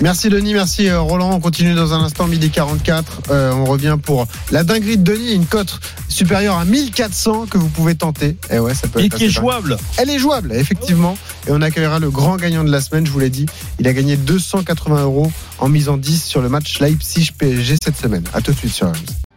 [0.00, 1.30] Merci Denis, merci euh, Roland.
[1.32, 3.22] On continue dans un instant, midi 44.
[3.30, 7.68] Euh, on revient pour la dinguerie de Denis, une cote supérieure à 1400 que vous
[7.68, 8.36] pouvez tenter.
[8.50, 9.76] Et ouais, ça peut Et être qui est jouable.
[9.96, 11.16] Elle est jouable, effectivement.
[11.46, 13.46] Et on accueillera le grand gagnant de la semaine, je vous l'ai dit.
[13.78, 18.24] Il a gagné 280 euros en misant 10 sur le match Leipzig-PSG cette semaine.
[18.34, 19.31] À tout de suite sur RMC.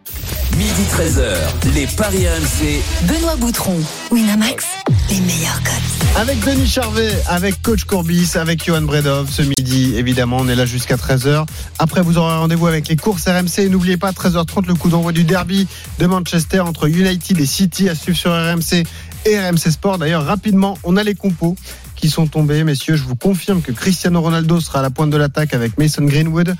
[0.57, 2.81] Midi 13h, les Paris RMC.
[3.07, 3.77] Benoît Boutron,
[4.09, 4.65] Winamax,
[5.09, 6.15] les meilleurs codes.
[6.15, 9.95] Avec Denis Charvet, avec Coach Courbis, avec Johan Bredov ce midi.
[9.97, 11.45] Évidemment, on est là jusqu'à 13h.
[11.77, 13.65] Après, vous aurez rendez-vous avec les courses RMC.
[13.65, 15.67] Et n'oubliez pas, 13h30, le coup d'envoi du derby
[15.99, 18.85] de Manchester entre United et City à suivre sur RMC
[19.25, 19.97] et RMC Sport.
[19.97, 21.57] D'ailleurs, rapidement, on a les compos
[21.95, 22.63] qui sont tombés.
[22.63, 26.03] Messieurs, je vous confirme que Cristiano Ronaldo sera à la pointe de l'attaque avec Mason
[26.03, 26.55] Greenwood.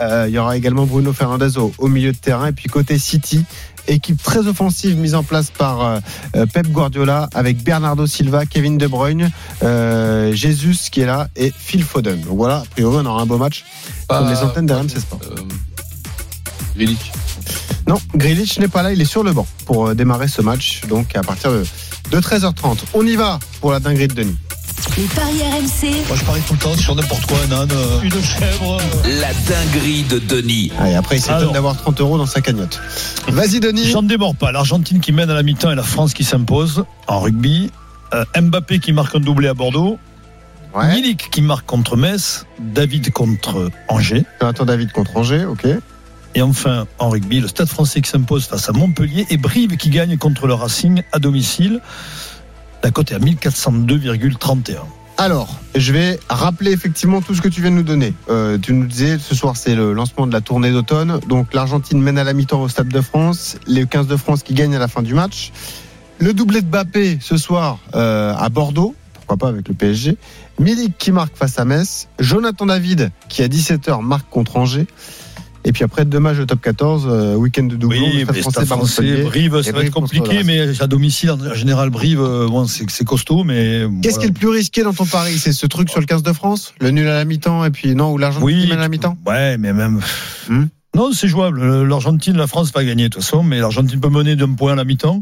[0.00, 2.48] Euh, il y aura également Bruno Fernandez au, au milieu de terrain.
[2.48, 3.44] Et puis côté City,
[3.88, 8.86] équipe très offensive mise en place par euh, Pep Guardiola avec Bernardo Silva, Kevin De
[8.86, 9.30] Bruyne,
[9.62, 12.20] euh, Jesus qui est là et Phil Foden.
[12.20, 13.64] Donc voilà, a priori on aura un beau match
[14.08, 15.20] comme les antennes d'RMC Sport.
[16.76, 17.12] Grealish.
[17.86, 21.16] Non, Grealish n'est pas là, il est sur le banc pour démarrer ce match, donc
[21.16, 21.64] à partir de,
[22.10, 22.78] de 13h30.
[22.94, 24.36] On y va pour la dinguerie de Denis.
[24.98, 28.00] Les paris RMC, Moi, je parie tout le temps sur n'importe quoi, un âne, euh,
[28.02, 28.78] une chèvre.
[28.80, 29.20] euh.
[29.20, 30.72] La dinguerie de Denis.
[30.76, 32.80] Allez, après il s'étonne d'avoir 30 euros dans sa cagnotte.
[33.28, 33.84] Vas-y Denis.
[33.84, 34.50] J'en démords pas.
[34.50, 37.70] L'Argentine qui mène à la mi-temps et la France qui s'impose en rugby.
[38.12, 40.00] Euh, Mbappé qui marque un doublé à Bordeaux.
[40.74, 40.92] Ouais.
[40.92, 42.44] Milik qui marque contre Metz.
[42.58, 44.24] David contre Angers.
[44.40, 45.64] Jonathan David contre Angers, ok.
[46.34, 49.90] Et enfin, en rugby, le Stade français qui s'impose face à Montpellier et Brive qui
[49.90, 51.80] gagne contre le Racing à domicile.
[52.82, 54.76] La cote à 1402,31.
[55.20, 58.14] Alors, je vais rappeler effectivement tout ce que tu viens de nous donner.
[58.30, 61.18] Euh, tu nous disais, ce soir, c'est le lancement de la tournée d'automne.
[61.26, 63.56] Donc, l'Argentine mène à la mi-temps au Stade de France.
[63.66, 65.50] Les 15 de France qui gagnent à la fin du match.
[66.20, 68.94] Le doublé de Bappé ce soir euh, à Bordeaux.
[69.12, 70.16] Pourquoi pas avec le PSG.
[70.60, 72.08] Milik qui marque face à Metz.
[72.20, 74.86] Jonathan David qui à 17h marque contre Angers.
[75.68, 78.00] Et puis après, deux matchs de top 14, euh, week-end de doublon.
[78.00, 79.22] Oui, Stade français, français.
[79.24, 83.04] Brive, ça va Brive être compliqué, mais à domicile, en général, Brive, euh, bon, c'est
[83.04, 83.84] costaud, mais.
[84.02, 84.18] Qu'est-ce voilà.
[84.18, 85.36] qui est le plus risqué dans ton pari?
[85.36, 86.72] C'est ce truc sur le 15 de France?
[86.80, 89.18] Le nul à la mi-temps et puis non, ou l'Argentine Oui, à la mi-temps?
[89.26, 90.00] Ouais, mais même.
[90.48, 90.64] Hmm?
[90.98, 91.60] Non, c'est jouable.
[91.62, 94.72] Euh, L'Argentine, la France va gagner de toute façon, mais l'Argentine peut mener d'un point
[94.72, 95.20] à la mi-temps.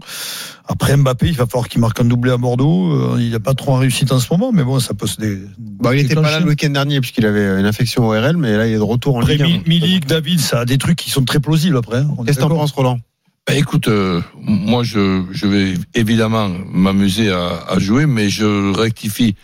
[0.67, 2.93] Après Mbappé, il va falloir qu'il marque un doublé à Bordeaux.
[3.15, 5.19] Euh, Il n'a pas trop en réussite en ce moment, mais bon, ça peut se
[5.21, 5.39] dé...
[5.59, 8.67] Bah, il était pas là le week-end dernier puisqu'il avait une infection ORL, mais là
[8.67, 9.47] il est de retour en Après, Ligue 1.
[9.47, 11.99] Mi- Milik, David, ça a des trucs qui sont très plausibles après.
[11.99, 12.09] hein.
[12.25, 12.99] Qu'est-ce que t'en penses, Roland?
[13.47, 19.37] Bah, écoute, euh, moi je, je vais évidemment m'amuser à, à jouer, mais je rectifie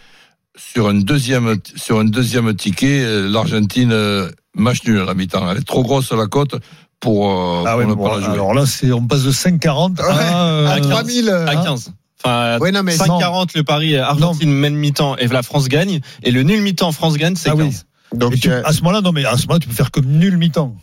[0.57, 5.51] sur un deuxième sur un deuxième ticket l'Argentine euh, match nul à la mi-temps.
[5.51, 6.55] Elle est trop grosse la cote
[7.01, 8.35] pour, euh, Ah pour ouais, ne bon, pas la jouer.
[8.35, 11.63] alors là, c'est, on passe de 5,40 Ouais, à, euh, À 3000 euh, À hein
[11.65, 11.93] 15.
[12.25, 16.01] Enfin, Ouais, non, mais 5,40 le pari Argentine mène mi-temps et la France gagne.
[16.23, 17.65] Et le nul mi-temps France gagne, c'est Ah oui.
[17.65, 17.87] 15.
[18.15, 19.91] Donc, Et tu- euh, à ce moment-là, non, mais à ce moment-là, tu peux faire
[19.91, 20.77] comme nul mi-temps.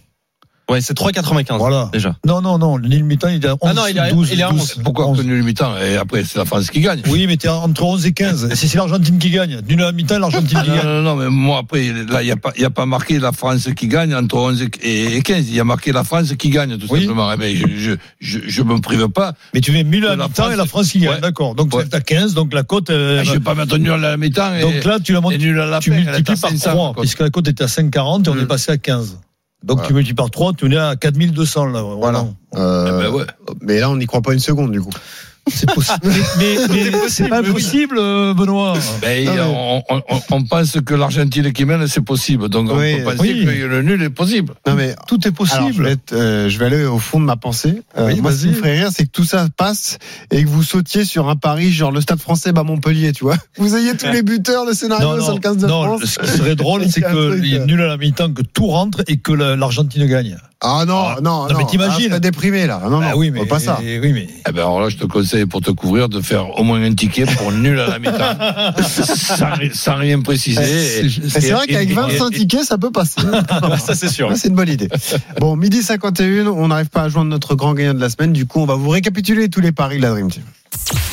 [0.70, 1.90] Ouais, c'est 3,95 Voilà.
[1.92, 2.16] déjà.
[2.26, 4.12] Non, non, non, le nul mi-temps, il est à 11, Ah non, il est à-
[4.12, 4.82] 12, il est à 12, 11.
[4.84, 5.18] Pourquoi 11.
[5.18, 7.02] que nul mi-temps Et après c'est la France qui gagne.
[7.08, 8.50] Oui, mais t'es entre 11 et 15.
[8.56, 9.62] C'est c'est l'Argentine qui gagne.
[9.68, 10.86] Nul à la mi-temps, l'Argentine qui Non, gagne.
[10.86, 13.20] non, non, mais moi après, là, il n'y a, pas- il y a pas marqué
[13.20, 15.48] la France qui gagne entre 11 et et 15.
[15.50, 17.02] Il y a marqué la France qui gagne, tout Oui.
[17.02, 17.32] simplement.
[17.34, 19.34] Eh ben, je, je, je, je me prive pas.
[19.54, 20.54] Mais tu mets nul à mi-temps France.
[20.54, 21.16] et la France qui gagne.
[21.16, 21.20] Ouais.
[21.22, 21.56] D'accord.
[21.56, 21.84] Donc, Ouais.
[21.90, 22.90] c'est à 15, donc la cote.
[22.90, 24.60] euh, Ah, je ne vais pas mettre nul à la mi-temps.
[24.62, 25.34] Donc là, tu la montes.
[25.38, 27.02] Tu multiplies par 500, 3, quoi.
[27.02, 28.40] puisque la cote était à 5,40 et on Mm.
[28.42, 29.18] est passé à 15.
[29.64, 29.88] Donc Voilà.
[29.88, 31.82] tu multiplies par 3, tu es à 4200 là.
[31.82, 32.20] Voilà.
[32.20, 32.36] vraiment.
[32.56, 33.26] Euh, Eh ben ouais.
[33.62, 34.90] Mais là, on n'y croit pas une seconde, du coup.
[35.54, 36.00] C'est possible.
[36.38, 38.74] mais mais, mais c'est pas possible, euh, Benoît.
[39.02, 39.40] Ben, Ah ouais.
[39.42, 42.50] on, on- on- on pense que l'Argentine qui mène, c'est possible.
[42.50, 43.46] Donc, on Oui, peut penser oui.
[43.46, 44.54] que le nul est possible.
[44.68, 45.84] Non, mais Tout est Alors, je, possible.
[45.86, 47.82] vais être, euh, je vais aller au fond de ma pensée.
[47.98, 48.52] Euh, Oui, moi, ce qui vas-y.
[48.52, 49.98] me ferait rire, c'est que tout ça passe
[50.32, 53.38] et que vous sautiez sur un pari genre le Stade français bat Montpellier, tu vois.
[53.58, 56.06] Vous ayez tous les buteurs de scénario sur le 15 de non, France.
[56.06, 57.66] ce qui serait drôle, c'est Il y a un truc, qu'il est euh.
[57.66, 60.38] nul à la mi-temps, que tout rentre et que la- l'Argentine gagne.
[60.62, 62.12] Ah non, Ah, non, non, mais t'imagines.
[62.12, 62.82] Ah, déprimé là.
[62.84, 63.80] Non, non, Ah oui, mais pas ça.
[63.82, 64.28] Oui, mais.
[64.48, 66.94] Eh ben, alors là, je te conseille pour te couvrir de faire au moins un
[66.94, 68.14] ticket pour nul à la mi-temps.
[68.84, 71.06] sans, ri- sans rien préciser.
[71.06, 73.22] Et c'est vrai qu'avec et- 25 tickets, ça peut passer.
[73.86, 74.30] Ça, c'est sûr.
[74.36, 74.90] C'est une bonne idée.
[75.40, 78.34] Bon, midi 51, on n'arrive pas à joindre notre grand gagnant de la semaine.
[78.34, 80.44] Du coup, on va vous récapituler tous les paris de la Dream Team.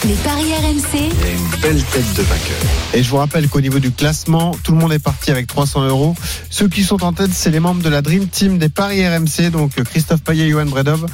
[0.04, 2.56] Les paris RMC, Il y a une belle tête de vainqueur.
[2.94, 5.86] Et je vous rappelle qu'au niveau du classement, tout le monde est parti avec 300
[5.88, 6.14] euros.
[6.50, 9.50] Ceux qui sont en tête, c'est les membres de la Dream Team des paris RMC,
[9.50, 11.06] donc Christophe Payet, Johan Bredov.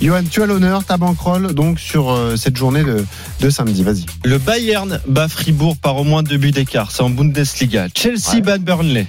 [0.00, 3.04] Johan, tu as l'honneur, ta bankroll, donc sur euh, cette journée de,
[3.40, 3.82] de samedi.
[3.84, 4.06] Vas-y.
[4.24, 6.90] Le Bayern bat Fribourg par au moins deux buts d'écart.
[6.90, 7.86] C'est en Bundesliga.
[7.94, 8.40] Chelsea Ouais.
[8.40, 9.06] bat Burnley.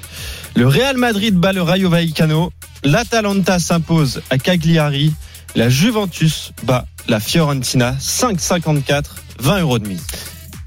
[0.56, 2.52] Le Real Madrid bat le Rayo Vallecano.
[2.84, 5.14] L'Atalanta s'impose à Cagliari.
[5.56, 7.96] La Juventus bat la Fiorentina.
[8.00, 9.04] 5,54.
[9.40, 10.02] 20 euros de mise.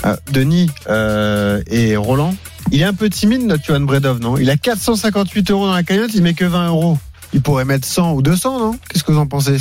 [0.05, 2.35] Euh, Denis euh, et Roland,
[2.71, 4.37] il est un peu timide, notre Johan Bredov, non?
[4.37, 6.99] Il a 458 euros dans la cagnotte, il met que 20 euros.
[7.33, 8.79] Il pourrait mettre 100 ou 200, non?
[8.89, 9.57] Qu'est-ce que vous en pensez?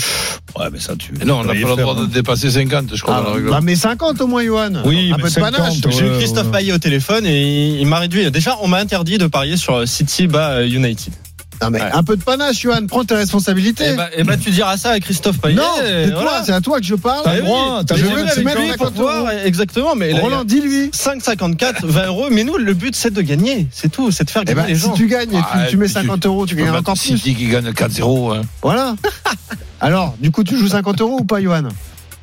[0.57, 1.13] Ouais, mais ça, tu.
[1.25, 2.09] Non, on n'a pas le droit de hein.
[2.11, 4.69] dépasser 50, je crois, ah, bah, mais 50 au moins, Johan.
[4.85, 5.73] Oui, un mais peu de 50, panache.
[5.85, 5.91] ouais.
[5.91, 6.59] J'ai eu Christophe ouais.
[6.59, 8.29] Payet au téléphone et il m'a réduit.
[8.29, 11.13] Déjà, on m'a interdit de parier sur City bat United.
[11.61, 11.89] Non, mais Ouais.
[11.93, 12.85] un peu de panache, Johan.
[12.87, 13.91] Prends tes responsabilités.
[13.91, 15.55] Et bah, eh ben, tu diras ça à Christophe Payet.
[15.55, 16.43] non, c'est toi, voilà.
[16.43, 17.21] c'est à toi que je parle.
[17.23, 19.95] T'as Eh droit, t'as pour exactement.
[19.95, 20.89] Mais Roland, dis-lui.
[20.91, 22.27] 5,54, 20 euros.
[22.31, 23.67] Mais nous, le but, c'est de gagner.
[23.71, 24.11] C'est tout.
[24.11, 24.93] C'est de faire Eh gagner ben, les si gens.
[24.93, 27.17] tu gagnes et tu, Ah, tu mets puis tu- 50 euros, tu gagnes encore plus.
[27.17, 28.31] City qui gagne 4-0.
[28.33, 28.41] Hein.
[28.61, 28.95] Voilà.
[29.81, 31.63] Alors, du coup, tu joues 50 euros ou pas, Johan?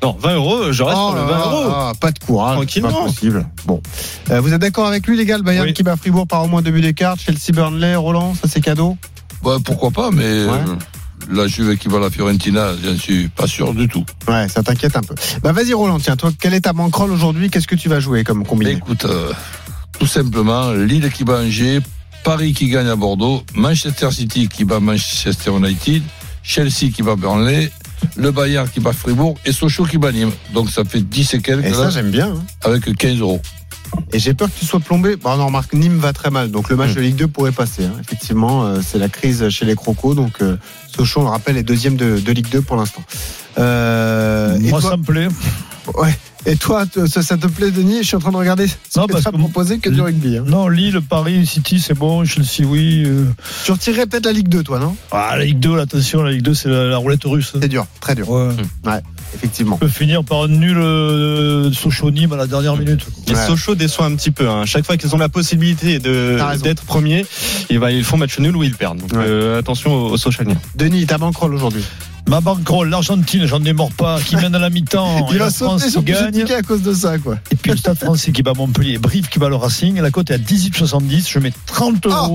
[0.01, 1.71] Non, 20 euros, je reste Oh sur le là 20 là, euros.
[1.73, 2.55] ah, Pas de courage.
[2.57, 2.89] Tranquillement.
[2.91, 3.45] Pas possible.
[3.65, 3.81] Bon.
[4.31, 5.73] Euh, vous êtes d'accord avec lui, les gars Le Bayern Oui.
[5.73, 7.15] qui bat Fribourg par au moins deux buts d'écart.
[7.17, 8.97] Chelsea Burnley, Roland, ça c'est cadeau?
[9.43, 10.45] Ouais, pourquoi pas, mais
[11.31, 14.05] la Juve qui va à la Fiorentina, je suis pas sûr du tout.
[14.27, 15.15] Ouais, ça t'inquiète un peu.
[15.41, 17.49] Bah vas-y, Roland, tiens, toi, quelle est ta bankroll aujourd'hui?
[17.49, 18.71] Qu'est-ce que tu vas jouer comme combiné?
[18.71, 19.31] Écoute, euh,
[19.99, 21.79] tout simplement, Lille qui bat Angers,
[22.25, 26.03] Paris qui gagne à Bordeaux, Manchester City qui bat Manchester United,
[26.41, 27.71] Chelsea qui bat Burnley,
[28.17, 30.31] le Bayern qui bat Fribourg et Sochaux qui bat Nîmes.
[30.53, 32.33] Donc ça fait 10 et quelques Et ça, j'aime bien.
[32.35, 32.43] hein.
[32.63, 33.41] avec 15 euros.
[34.11, 35.15] Et j'ai peur que tu sois plombé.
[35.15, 36.51] Bon, non, remarque, Nîmes va très mal.
[36.51, 36.95] Donc le match Hmm.
[36.95, 37.85] de Ligue 2 pourrait passer.
[37.85, 37.93] hein.
[38.01, 40.13] Effectivement, euh, c'est la crise chez les Crocos.
[40.15, 40.57] Donc euh,
[40.95, 43.03] Sochaux, on le rappelle, est deuxième de, de Ligue 2 pour l'instant.
[43.57, 45.27] Euh, et Moi, toi, ça me plaît.
[45.95, 46.15] ouais.
[46.45, 47.99] Et toi, ça, ça te plaît, Denis?
[47.99, 48.67] Je suis en train de regarder.
[48.67, 50.37] Ce Non, que parce t'as que- proposé que du rugby.
[50.37, 50.43] hein.
[50.45, 52.25] Non, Lille, Paris, City, c'est bon.
[52.25, 53.03] Chelsea, oui.
[53.05, 53.25] euh.
[53.63, 54.93] Tu retirerais peut-être la Ligue 2, toi, non?
[55.11, 57.53] Ah, la Ligue 2, là, attention, la Ligue 2, c'est la, la roulette russe.
[57.61, 58.29] C'est dur, très dur.
[58.29, 58.49] Ouais.
[59.35, 59.75] Effectivement.
[59.75, 63.05] On peut finir par un nul euh, Sochaux-Nîmes à la dernière minute.
[63.27, 63.47] Et Ouais.
[63.47, 64.49] Sochaux déçoit un petit peu.
[64.49, 64.65] hein.
[64.65, 67.25] Chaque fois qu'ils ont la possibilité de d'être premiers,
[67.69, 68.99] eh ben, ils font match nul ou ils perdent.
[68.99, 69.19] Donc Ouais.
[69.25, 70.57] euh, attention aux, aux Sochaliens.
[70.75, 71.83] Denis, ta bankroll aujourd'hui.
[72.29, 75.27] Ma bankroll, l'Argentine, j'en démords pas, qui mène à la mi-temps.
[75.31, 76.51] Il et a la sauté France sur qui gagne.
[76.53, 77.35] à cause de ça, quoi.
[77.51, 79.99] Et puis le Stade français qui bat Montpellier, Brive qui bat le Racing.
[79.99, 81.29] La cote est à 18,70.
[81.29, 82.27] Je mets 30 Ah.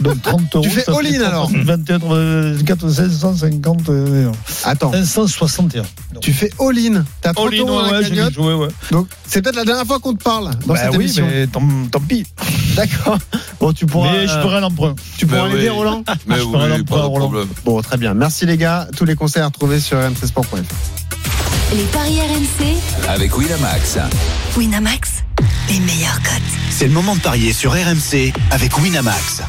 [0.00, 0.64] Donc 30 euros.
[0.64, 4.30] Tu fais all-in, alors 21, euh, 4, 16, 150, euh,
[4.64, 5.82] Attends, 561.
[5.82, 7.04] Donc, tu fais all-in.
[7.20, 8.32] T'as 30 all-in, euros dans ouais, la cagnotte.
[8.34, 8.68] joué, ouais.
[8.90, 11.26] Donc, c'est peut-être la dernière fois qu'on te parle dans Bah cette oui, émission.
[11.30, 12.24] mais tant, tant pis.
[12.76, 13.18] D'accord.
[13.60, 14.94] Bon, tu pourras, mais je ferai l'emprunt.
[15.18, 15.76] tu pourras Mais l'aider, oui.
[15.76, 17.28] Roland Mais je oui, ferai pas l'emprunt, Roland.
[17.28, 17.48] problème.
[17.64, 18.14] Bon, très bien.
[18.14, 18.88] Merci les gars.
[18.96, 20.56] Tous les conseils à retrouver sur rmcsport.fr.
[21.76, 22.76] les paris RMC,
[23.08, 23.98] Avec Winamax.
[24.56, 25.10] Winamax,
[25.68, 26.42] les meilleurs cotes.
[26.70, 29.42] C'est le moment de parier sur RMC avec Winamax.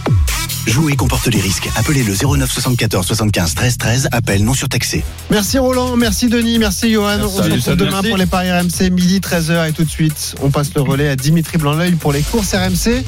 [0.67, 1.69] Jouer comporte les risques.
[1.75, 4.09] Appelez le 09 74 75 13 13.
[4.11, 5.03] Appel non surtaxé.
[5.29, 7.19] Merci Roland, merci Denis, merci Johan.
[7.21, 7.77] on se retrouve salut.
[7.77, 8.09] demain Merci.
[8.09, 11.15] pour les paris RMC, midi 13h et tout de suite, on passe le relais à
[11.15, 13.03] Dimitri Blanc-L'œil pour les courses RMC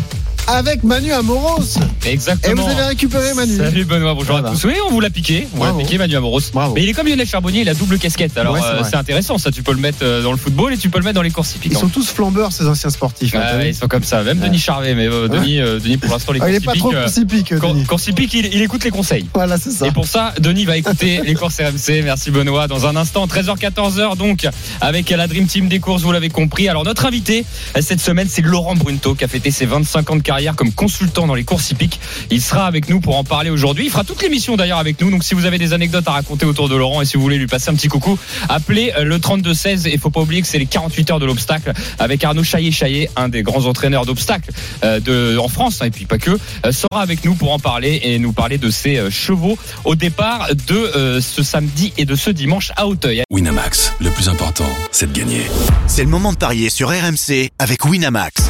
[0.48, 1.78] avec Manu Amoros.
[2.06, 2.62] Et Exactement.
[2.64, 3.58] vous avez récupéré Manu.
[3.58, 4.50] Salut Benoît, bonjour Voilà.
[4.50, 4.66] à tous.
[4.66, 5.48] Oui, on vous l'a piqué.
[5.56, 5.80] On Bravo.
[5.80, 6.42] l'a piqué, Manu Amoros.
[6.54, 6.76] Bravo.
[6.76, 8.38] Mais il est comme Lionel Charbonnier, il a double casquette.
[8.38, 9.52] Alors Ouais, c'est euh, c'est intéressant, ça.
[9.52, 11.32] Tu peux le mettre euh, dans le football et tu peux le mettre dans les
[11.32, 11.72] courses hippiques.
[11.74, 13.34] Ils sont tous flambeurs ces anciens sportifs.
[13.34, 14.22] hein, Ouais, vu ils sont comme ça.
[14.24, 14.48] Même Ouais.
[14.48, 16.80] Denis Charvet, mais euh, Denis, euh, Denis, pour l'instant, les Ah, il est courses pas
[16.80, 16.98] trop hippiques.
[17.00, 17.86] euh, course hippique, cour- Denis.
[17.86, 19.26] course hippique, il, il écoute les conseils.
[19.34, 19.88] Voilà, c'est ça.
[19.88, 22.04] Et pour ça, Denis va écouter les courses RMC.
[22.04, 22.68] Merci Benoît.
[22.68, 24.48] Dans un instant, 13h-14h donc,
[24.82, 26.70] avec la Dream Team des courses, vous l'avez compris.
[26.70, 27.46] Alors notre invité
[27.80, 30.35] cette semaine, c'est Laurent Brunto qui a fêté ses 25 ans de carrière.
[30.36, 31.98] Carrière comme consultant dans les courses hippiques.
[32.30, 33.86] Il sera avec nous pour en parler aujourd'hui.
[33.86, 35.10] Il fera toute l'émission d'ailleurs avec nous.
[35.10, 37.38] Donc si vous avez des anecdotes à raconter autour de Laurent et si vous voulez
[37.38, 38.20] lui passer un petit coucou,
[38.50, 39.88] appelez euh, le 32-16.
[39.88, 43.30] Et faut pas oublier que c'est les 48 heures de l'obstacle avec Arnaud Chaillet-Chaillet, un
[43.30, 44.52] des grands entraîneurs d'obstacles
[44.84, 47.60] euh, de, en France, hein, et puis pas que, euh, sera avec nous pour en
[47.60, 52.30] parler et nous parler de ses chevaux au départ de ce samedi et de ce
[52.30, 53.24] dimanche à Auteuil.
[53.32, 55.44] Winamax, le plus important, c'est de gagner.
[55.88, 58.50] C'est le moment de parier sur RMC avec Winamax.